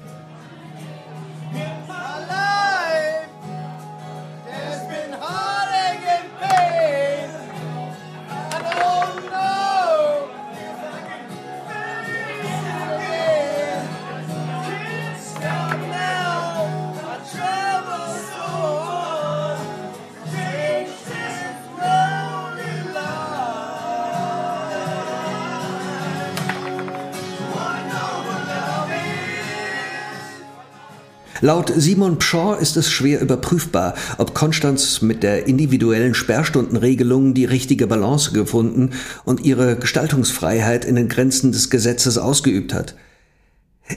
Laut 31.40 31.72
Simon 31.76 32.18
Pshaw 32.18 32.56
ist 32.60 32.76
es 32.76 32.90
schwer 32.90 33.20
überprüfbar, 33.20 33.94
ob 34.18 34.34
Konstanz 34.34 35.02
mit 35.02 35.22
der 35.22 35.46
individuellen 35.46 36.14
Sperrstundenregelung 36.14 37.32
die 37.32 37.44
richtige 37.44 37.86
Balance 37.86 38.32
gefunden 38.32 38.90
und 39.24 39.44
ihre 39.44 39.76
Gestaltungsfreiheit 39.76 40.84
in 40.84 40.96
den 40.96 41.08
Grenzen 41.08 41.52
des 41.52 41.70
Gesetzes 41.70 42.18
ausgeübt 42.18 42.74
hat. 42.74 42.96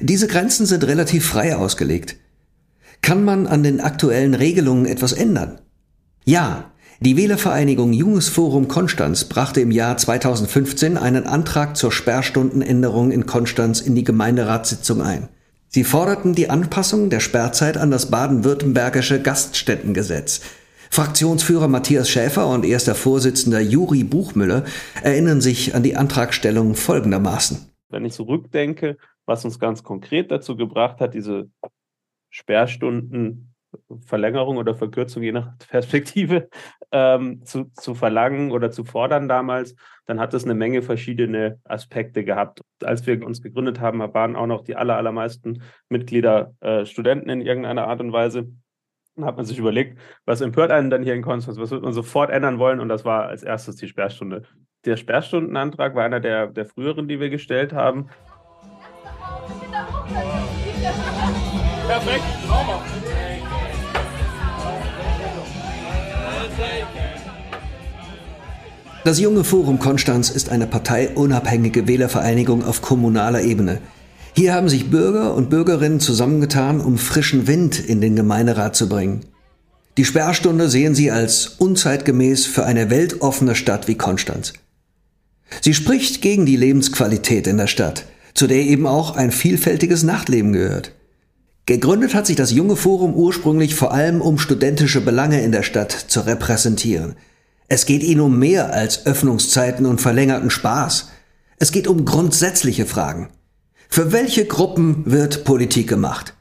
Diese 0.02 0.28
Grenzen 0.28 0.68
sind 0.68 0.84
relativ 0.84 1.26
frei 1.26 1.56
ausgelegt. 1.56 2.16
Kann 3.02 3.24
man 3.26 3.48
an 3.48 3.64
den 3.64 3.82
aktuellen 3.82 4.36
Regelungen 4.36 4.86
etwas 4.86 5.12
ändern? 5.12 5.60
Ja, 6.24 6.72
die 7.00 7.18
Wählervereinigung 7.18 7.94
Junges 7.94 8.30
Forum 8.30 8.68
Konstanz 8.68 9.24
brachte 9.24 9.62
im 9.62 9.72
Jahr 9.72 9.98
2015 9.98 11.00
einen 11.00 11.26
Antrag 11.26 11.76
zur 11.76 11.92
Sperrstundenänderung 11.92 13.10
in 13.10 13.26
Konstanz 13.26 13.82
in 13.82 13.96
die 13.96 14.04
Gemeinderatssitzung 14.04 15.02
ein. 15.02 15.28
Sie 15.74 15.86
forderten 15.86 16.36
die 16.36 16.50
Anpassung 16.50 17.10
der 17.10 17.22
Sperrzeit 17.22 17.78
an 17.78 17.92
das 17.92 18.12
baden-württembergische 18.12 19.22
Gaststättengesetz. 19.22 20.42
Fraktionsführer 20.90 21.70
Matthias 21.70 22.10
Schäfer 22.10 22.50
und 22.50 22.66
erster 22.66 22.94
Vorsitzender 22.94 23.62
Juri 23.62 24.04
Buchmüller 24.04 24.66
erinnern 25.02 25.40
sich 25.40 25.74
an 25.74 25.82
die 25.82 25.96
Antragstellung 25.96 26.76
folgendermaßen. 26.76 27.70
Wenn 27.88 28.04
ich 28.04 28.12
zurückdenke, 28.12 28.98
was 29.26 29.46
uns 29.46 29.60
ganz 29.60 29.82
konkret 29.82 30.30
dazu 30.30 30.58
gebracht 30.58 31.00
hat, 31.00 31.14
diese 31.14 31.50
Sperrstunden 32.30 33.51
Verlängerung 34.06 34.58
oder 34.58 34.76
Verkürzung, 34.76 35.24
je 35.24 35.32
nach 35.32 35.58
Perspektive, 35.70 36.50
ähm, 36.92 37.44
zu, 37.46 37.72
zu 37.74 37.96
verlangen 37.96 38.52
oder 38.52 38.72
zu 38.72 38.84
fordern 38.84 39.28
damals, 39.28 39.76
dann 40.06 40.20
hat 40.20 40.34
es 40.34 40.44
eine 40.44 40.56
Menge 40.56 40.82
verschiedene 40.82 41.60
Aspekte 41.64 42.24
gehabt. 42.24 42.62
Als 42.84 43.06
wir 43.08 43.26
uns 43.26 43.42
gegründet 43.42 43.80
haben, 43.80 44.00
waren 44.00 44.36
auch 44.36 44.48
noch 44.48 44.64
die 44.64 44.76
aller, 44.76 44.98
allermeisten 44.98 45.62
Mitglieder 45.90 46.54
äh, 46.60 46.86
Studenten 46.86 47.30
in 47.30 47.42
irgendeiner 47.42 47.88
Art 47.88 48.02
und 48.02 48.12
Weise. 48.12 48.52
Dann 49.16 49.26
hat 49.26 49.38
man 49.38 49.46
sich 49.46 49.58
überlegt, 49.58 50.00
was 50.26 50.42
empört 50.42 50.72
einen 50.72 50.90
dann 50.90 51.04
hier 51.04 51.14
in 51.14 51.22
Konstanz, 51.22 51.58
was 51.58 51.72
wird 51.72 51.84
man 51.84 51.94
sofort 51.94 52.30
ändern 52.30 52.60
wollen? 52.60 52.80
Und 52.80 52.90
das 52.90 53.06
war 53.06 53.28
als 53.28 53.44
erstes 53.44 53.76
die 53.76 53.88
Sperrstunde. 53.88 54.44
Der 54.86 54.98
Sperrstundenantrag 54.98 55.96
war 55.96 56.04
einer 56.04 56.20
der, 56.20 56.48
der 56.48 56.66
früheren, 56.66 57.08
die 57.08 57.20
wir 57.20 57.30
gestellt 57.30 57.74
haben. 57.74 58.10
Perfekt, 61.88 62.24
Das 69.04 69.20
junge 69.20 69.44
Forum 69.44 69.80
Konstanz 69.80 70.30
ist 70.30 70.50
eine 70.50 70.68
parteiunabhängige 70.68 71.88
Wählervereinigung 71.88 72.64
auf 72.64 72.84
kommunaler 72.84 73.42
Ebene. 73.42 73.80
Hier 74.36 74.54
haben 74.54 74.70
sich 74.70 74.92
Bürger 74.92 75.34
und 75.34 75.50
Bürgerinnen 75.50 76.00
zusammengetan, 76.00 76.80
um 76.80 77.00
frischen 77.00 77.48
Wind 77.48 77.80
in 77.80 78.00
den 78.00 78.16
Gemeinderat 78.16 78.76
zu 78.76 78.88
bringen. 78.88 79.22
Die 79.98 80.06
Sperrstunde 80.06 80.70
sehen 80.70 80.94
sie 80.94 81.10
als 81.10 81.48
unzeitgemäß 81.48 82.46
für 82.46 82.66
eine 82.66 82.92
weltoffene 82.92 83.56
Stadt 83.56 83.88
wie 83.88 83.96
Konstanz. 83.96 84.54
Sie 85.62 85.74
spricht 85.74 86.22
gegen 86.22 86.46
die 86.46 86.56
Lebensqualität 86.56 87.48
in 87.48 87.58
der 87.58 87.68
Stadt, 87.68 88.06
zu 88.36 88.46
der 88.46 88.62
eben 88.62 88.86
auch 88.86 89.16
ein 89.16 89.32
vielfältiges 89.32 90.04
Nachtleben 90.04 90.54
gehört. 90.54 90.92
Gegründet 91.66 92.14
hat 92.14 92.28
sich 92.28 92.36
das 92.36 92.52
junge 92.52 92.76
Forum 92.76 93.16
ursprünglich 93.16 93.74
vor 93.74 93.94
allem, 93.94 94.22
um 94.22 94.38
studentische 94.38 95.02
Belange 95.02 95.42
in 95.42 95.52
der 95.52 95.64
Stadt 95.64 95.92
zu 95.92 96.20
repräsentieren– 96.20 97.16
es 97.72 97.86
geht 97.86 98.04
ihnen 98.04 98.20
um 98.20 98.38
mehr 98.38 98.74
als 98.74 99.06
Öffnungszeiten 99.06 99.86
und 99.86 100.02
verlängerten 100.02 100.50
Spaß. 100.50 101.10
Es 101.58 101.72
geht 101.72 101.88
um 101.88 102.04
grundsätzliche 102.04 102.86
Fragen. 102.86 103.30
Für 103.88 104.12
welche 104.12 104.44
Gruppen 104.44 105.10
wird 105.10 105.46
Politik 105.46 105.88
gemacht? 105.88 106.36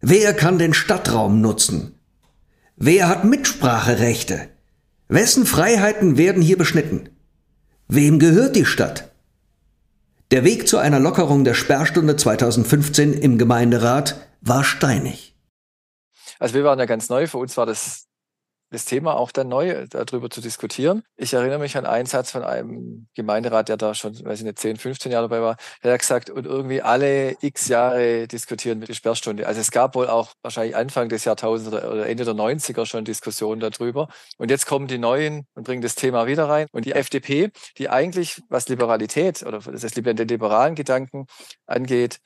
Wer 0.00 0.32
kann 0.32 0.60
den 0.60 0.74
Stadtraum 0.74 1.40
nutzen? 1.40 1.98
Wer 2.76 3.08
hat 3.08 3.24
Mitspracherechte? 3.24 4.48
Wessen 5.08 5.44
Freiheiten 5.44 6.18
werden 6.18 6.40
hier 6.40 6.56
beschnitten? 6.56 7.08
Wem 7.88 8.20
gehört 8.20 8.54
die 8.54 8.64
Stadt? 8.64 9.10
Der 10.30 10.44
Weg 10.44 10.68
zu 10.68 10.78
einer 10.78 11.00
Lockerung 11.00 11.42
der 11.42 11.54
Sperrstunde 11.54 12.14
2015 12.14 13.12
im 13.12 13.38
Gemeinderat 13.38 14.20
war 14.40 14.62
steinig. 14.62 15.36
Also 16.38 16.54
wir 16.54 16.62
waren 16.62 16.78
ja 16.78 16.86
ganz 16.86 17.08
neu, 17.08 17.26
für 17.26 17.38
uns 17.38 17.56
war 17.56 17.66
das 17.66 18.05
das 18.70 18.84
Thema 18.84 19.16
auch 19.16 19.30
dann 19.30 19.48
neu 19.48 19.86
darüber 19.88 20.28
zu 20.28 20.40
diskutieren. 20.40 21.02
Ich 21.16 21.32
erinnere 21.34 21.58
mich 21.58 21.76
an 21.76 21.86
einen 21.86 22.06
Satz 22.06 22.32
von 22.32 22.42
einem 22.42 23.08
Gemeinderat, 23.14 23.68
der 23.68 23.76
da 23.76 23.94
schon, 23.94 24.12
weiß 24.24 24.40
ich 24.40 24.44
nicht, 24.44 24.58
10, 24.58 24.76
15 24.76 25.12
Jahre 25.12 25.28
dabei 25.28 25.40
war, 25.40 25.56
der 25.82 25.92
hat 25.92 26.00
gesagt, 26.00 26.30
und 26.30 26.46
irgendwie 26.46 26.82
alle 26.82 27.36
x 27.40 27.68
Jahre 27.68 28.26
diskutieren 28.26 28.78
mit 28.78 28.88
der 28.88 28.94
Sperrstunde. 28.94 29.46
Also 29.46 29.60
es 29.60 29.70
gab 29.70 29.94
wohl 29.94 30.08
auch 30.08 30.32
wahrscheinlich 30.42 30.74
Anfang 30.74 31.08
des 31.08 31.24
Jahrtausends 31.24 31.72
oder 31.72 32.06
Ende 32.06 32.24
der 32.24 32.34
90er 32.34 32.86
schon 32.86 33.04
Diskussionen 33.04 33.60
darüber. 33.60 34.08
Und 34.38 34.50
jetzt 34.50 34.66
kommen 34.66 34.88
die 34.88 34.98
Neuen 34.98 35.46
und 35.54 35.64
bringen 35.64 35.82
das 35.82 35.94
Thema 35.94 36.26
wieder 36.26 36.48
rein. 36.48 36.66
Und 36.72 36.84
die 36.84 36.92
FDP, 36.92 37.50
die 37.78 37.88
eigentlich, 37.88 38.42
was 38.48 38.68
Liberalität 38.68 39.42
oder 39.44 39.60
das 39.60 39.82
den 39.92 40.28
liberalen 40.28 40.74
Gedanken 40.74 41.26
angeht, 41.66 42.18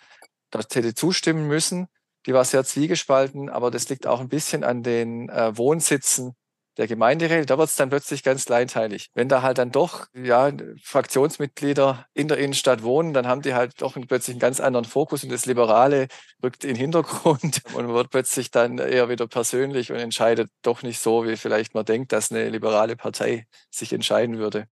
dort 0.51 0.75
hätte 0.75 0.95
zustimmen 0.95 1.47
müssen, 1.47 1.89
die 2.27 2.35
war 2.35 2.45
sehr 2.45 2.65
zwiegespalten, 2.65 3.49
aber 3.49 3.71
das 3.71 3.89
liegt 3.89 4.07
auch 4.07 4.21
ein 4.21 4.29
bisschen 4.29 4.65
an 4.65 4.83
den 4.83 5.29
äh, 5.29 5.57
Wohnsitzen 5.57 6.35
der 6.77 6.87
Gemeinderäte. 6.87 7.47
Da 7.47 7.59
wird 7.59 7.69
es 7.69 7.77
dann 7.77 7.91
plötzlich 7.91 8.23
ganz 8.23 8.47
kleinteilig. 8.47 9.11
Wenn 9.15 9.29
da 9.29 9.43
halt 9.43 9.59
dann 9.59 9.71
doch 9.71 10.07
ja, 10.15 10.51
Fraktionsmitglieder 10.83 12.07
in 12.15 12.29
der 12.29 12.39
Innenstadt 12.39 12.83
wohnen, 12.83 13.13
dann 13.13 13.27
haben 13.27 13.43
die 13.43 13.55
halt 13.55 13.81
doch 13.83 13.97
plötzlich 14.09 14.35
einen 14.35 14.41
ganz 14.41 14.61
anderen 14.61 14.85
Fokus 14.85 15.23
und 15.23 15.31
das 15.31 15.47
Liberale 15.47 16.09
rückt 16.43 16.65
in 16.65 16.71
den 16.71 16.77
Hintergrund 16.77 17.63
und 17.75 17.89
wird 17.89 18.11
plötzlich 18.11 18.51
dann 18.51 18.79
eher 18.79 19.09
wieder 19.09 19.27
persönlich 19.27 19.93
und 19.93 19.99
entscheidet 19.99 20.51
doch 20.63 20.83
nicht 20.83 21.01
so, 21.01 21.27
wie 21.27 21.37
vielleicht 21.37 21.75
man 21.75 21.85
denkt, 21.85 22.13
dass 22.13 22.31
eine 22.31 22.49
liberale 22.49 22.97
Partei 22.97 23.47
sich 23.71 23.93
entscheiden 23.93 24.39
würde. 24.39 24.67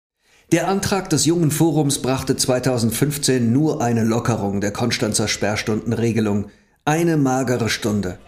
Der 0.53 0.69
Antrag 0.69 1.09
des 1.09 1.25
Jungen 1.25 1.51
Forums 1.51 2.03
brachte 2.03 2.37
2015 2.37 3.51
nur 3.51 3.81
eine 3.81 4.05
Lockerung 4.05 4.61
der 4.61 4.73
Konstanzer 4.73 5.27
Sperrstundenregelung. 5.27 6.51
Eine 6.87 7.17
magere 7.17 7.71
Stunde. 7.71 8.19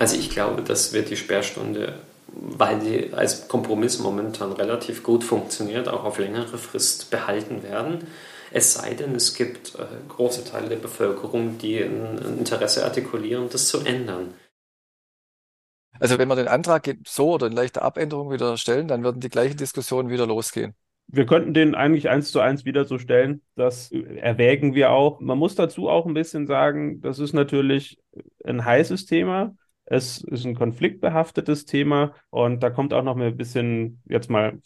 Also 0.00 0.16
ich 0.16 0.30
glaube, 0.30 0.62
das 0.62 0.92
wird 0.92 1.08
die 1.08 1.16
Sperrstunde, 1.16 2.00
weil 2.26 2.80
die 2.80 3.14
als 3.14 3.46
Kompromiss 3.46 4.00
momentan 4.00 4.50
relativ 4.50 5.04
gut 5.04 5.22
funktioniert, 5.22 5.86
auch 5.86 6.02
auf 6.02 6.18
längere 6.18 6.58
Frist 6.58 7.10
behalten 7.10 7.62
werden. 7.62 8.08
Es 8.50 8.74
sei 8.74 8.94
denn, 8.94 9.14
es 9.14 9.34
gibt 9.34 9.76
äh, 9.76 9.84
große 10.08 10.44
Teile 10.44 10.68
der 10.68 10.76
Bevölkerung, 10.76 11.58
die 11.58 11.78
ein, 11.78 12.18
ein 12.18 12.38
Interesse 12.38 12.84
artikulieren, 12.84 13.48
das 13.50 13.68
zu 13.68 13.82
ändern. 13.82 14.34
Also 16.00 16.18
wenn 16.18 16.26
wir 16.26 16.34
den 16.34 16.48
Antrag 16.48 16.92
so 17.06 17.34
oder 17.34 17.46
in 17.46 17.52
leichter 17.52 17.82
Abänderung 17.82 18.32
wieder 18.32 18.56
stellen, 18.56 18.88
dann 18.88 19.04
würden 19.04 19.20
die 19.20 19.28
gleichen 19.28 19.56
Diskussionen 19.56 20.10
wieder 20.10 20.26
losgehen. 20.26 20.74
Wir 21.10 21.24
könnten 21.24 21.54
den 21.54 21.74
eigentlich 21.74 22.10
eins 22.10 22.30
zu 22.30 22.40
eins 22.40 22.66
wieder 22.66 22.84
so 22.84 22.98
stellen. 22.98 23.40
Das 23.56 23.90
erwägen 23.90 24.74
wir 24.74 24.90
auch. 24.92 25.20
Man 25.20 25.38
muss 25.38 25.54
dazu 25.54 25.88
auch 25.88 26.06
ein 26.06 26.14
bisschen 26.14 26.46
sagen, 26.46 27.00
das 27.00 27.18
ist 27.18 27.32
natürlich 27.32 27.98
ein 28.44 28.64
heißes 28.64 29.06
Thema. 29.06 29.56
Es 29.86 30.22
ist 30.22 30.44
ein 30.44 30.54
konfliktbehaftetes 30.54 31.64
Thema 31.64 32.12
und 32.28 32.62
da 32.62 32.68
kommt 32.68 32.92
auch 32.92 33.02
noch 33.02 33.16
ein 33.16 33.36
bisschen, 33.38 34.02
jetzt 34.06 34.28
mal 34.28 34.58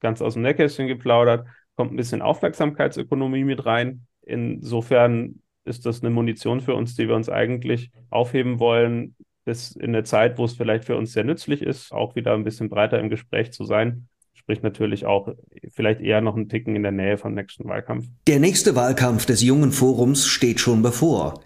ganz 0.00 0.20
aus 0.20 0.34
dem 0.34 0.42
Nähkästchen 0.42 0.86
geplaudert, 0.86 1.46
kommt 1.76 1.92
ein 1.92 1.96
bisschen 1.96 2.20
Aufmerksamkeitsökonomie 2.20 3.44
mit 3.44 3.64
rein. 3.64 4.06
Insofern 4.20 5.40
ist 5.64 5.86
das 5.86 6.02
eine 6.02 6.10
Munition 6.10 6.60
für 6.60 6.74
uns, 6.74 6.94
die 6.94 7.08
wir 7.08 7.16
uns 7.16 7.30
eigentlich 7.30 7.90
aufheben 8.10 8.60
wollen, 8.60 9.16
bis 9.46 9.72
in 9.72 9.94
eine 9.94 10.04
Zeit, 10.04 10.36
wo 10.36 10.44
es 10.44 10.54
vielleicht 10.54 10.84
für 10.84 10.96
uns 10.96 11.12
sehr 11.12 11.24
nützlich 11.24 11.62
ist, 11.62 11.92
auch 11.92 12.14
wieder 12.14 12.34
ein 12.34 12.44
bisschen 12.44 12.68
breiter 12.68 12.98
im 12.98 13.08
Gespräch 13.08 13.52
zu 13.52 13.64
sein. 13.64 14.08
Sprich 14.46 14.62
natürlich 14.62 15.06
auch 15.06 15.34
vielleicht 15.74 16.00
eher 16.00 16.20
noch 16.20 16.36
einen 16.36 16.48
Ticken 16.48 16.76
in 16.76 16.84
der 16.84 16.92
Nähe 16.92 17.18
vom 17.18 17.34
nächsten 17.34 17.68
Wahlkampf. 17.68 18.06
Der 18.28 18.38
nächste 18.38 18.76
Wahlkampf 18.76 19.26
des 19.26 19.42
Jungen 19.42 19.72
Forums 19.72 20.28
steht 20.28 20.60
schon 20.60 20.82
bevor. 20.82 21.40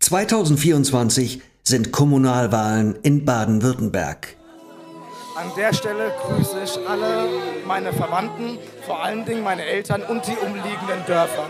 2024 0.00 1.40
sind 1.62 1.92
Kommunalwahlen 1.92 2.96
in 3.04 3.24
Baden-Württemberg. 3.24 4.36
An 5.36 5.52
der 5.56 5.72
Stelle 5.72 6.10
grüße 6.20 6.56
ich 6.64 6.88
alle 6.88 7.28
meine 7.64 7.92
Verwandten, 7.92 8.58
vor 8.84 9.04
allen 9.04 9.24
Dingen 9.24 9.44
meine 9.44 9.64
Eltern 9.64 10.02
und 10.02 10.26
die 10.26 10.36
umliegenden 10.44 11.06
Dörfer. 11.06 11.48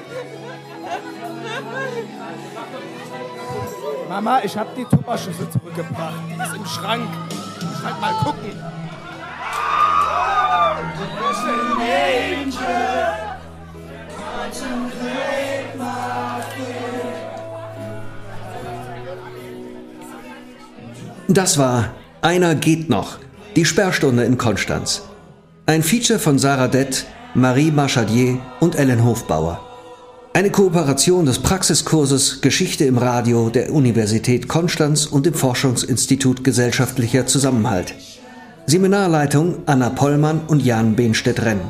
Mama, 4.10 4.42
ich 4.44 4.58
habe 4.58 4.68
die 4.76 4.84
Tupperschüssel 4.84 5.48
zurückgebracht. 5.48 6.20
Die 6.28 6.42
ist 6.42 6.54
im 6.54 6.66
Schrank. 6.66 7.08
Ich 7.30 7.82
halt 7.82 7.98
mal 7.98 8.12
gucken. 8.22 8.52
Das 21.28 21.56
war 21.56 21.94
Einer 22.20 22.54
geht 22.54 22.90
noch, 22.90 23.18
die 23.56 23.64
Sperrstunde 23.64 24.24
in 24.24 24.36
Konstanz. 24.36 25.02
Ein 25.64 25.82
Feature 25.82 26.18
von 26.18 26.38
Sarah 26.38 26.68
Dett, 26.68 27.06
Marie 27.34 27.70
Marchadier 27.70 28.38
und 28.60 28.74
Ellen 28.74 29.02
Hofbauer. 29.02 29.60
Eine 30.34 30.50
Kooperation 30.50 31.24
des 31.24 31.38
Praxiskurses 31.38 32.42
Geschichte 32.42 32.84
im 32.84 32.98
Radio 32.98 33.48
der 33.48 33.72
Universität 33.72 34.46
Konstanz 34.46 35.06
und 35.06 35.24
dem 35.24 35.34
Forschungsinstitut 35.34 36.44
Gesellschaftlicher 36.44 37.26
Zusammenhalt. 37.26 37.94
Seminarleitung 38.72 39.56
Anna 39.66 39.90
Pollmann 39.90 40.40
und 40.46 40.62
Jan 40.62 40.96
Behnstedt-Renn. 40.96 41.60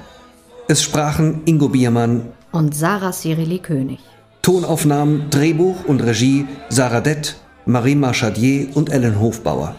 Es 0.69 0.85
sprachen 0.85 1.43
Ingo 1.47 1.69
Biermann 1.69 2.29
und 2.53 2.77
Sarah 2.77 3.11
Cyrili 3.11 3.59
König. 3.59 3.99
Tonaufnahmen, 4.43 5.29
Drehbuch 5.29 5.85
und 5.85 6.01
Regie 6.01 6.47
Sarah 6.69 7.01
Dett, 7.01 7.35
Marie 7.67 7.97
Marchadier 7.97 8.69
und 8.77 8.89
Ellen 8.89 9.19
Hofbauer. 9.19 9.75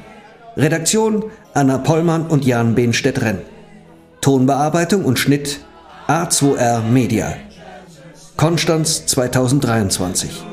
Redaktion 0.58 1.24
Anna 1.54 1.78
Pollmann 1.78 2.28
und 2.28 2.44
Jan 2.44 2.76
Behnstedt-Renn. 2.76 3.40
Tonbearbeitung 4.20 5.06
und 5.06 5.18
Schnitt 5.18 5.62
A2R 6.10 6.82
Media. 6.82 7.38
Konstanz 8.36 9.06
2023. 9.06 10.53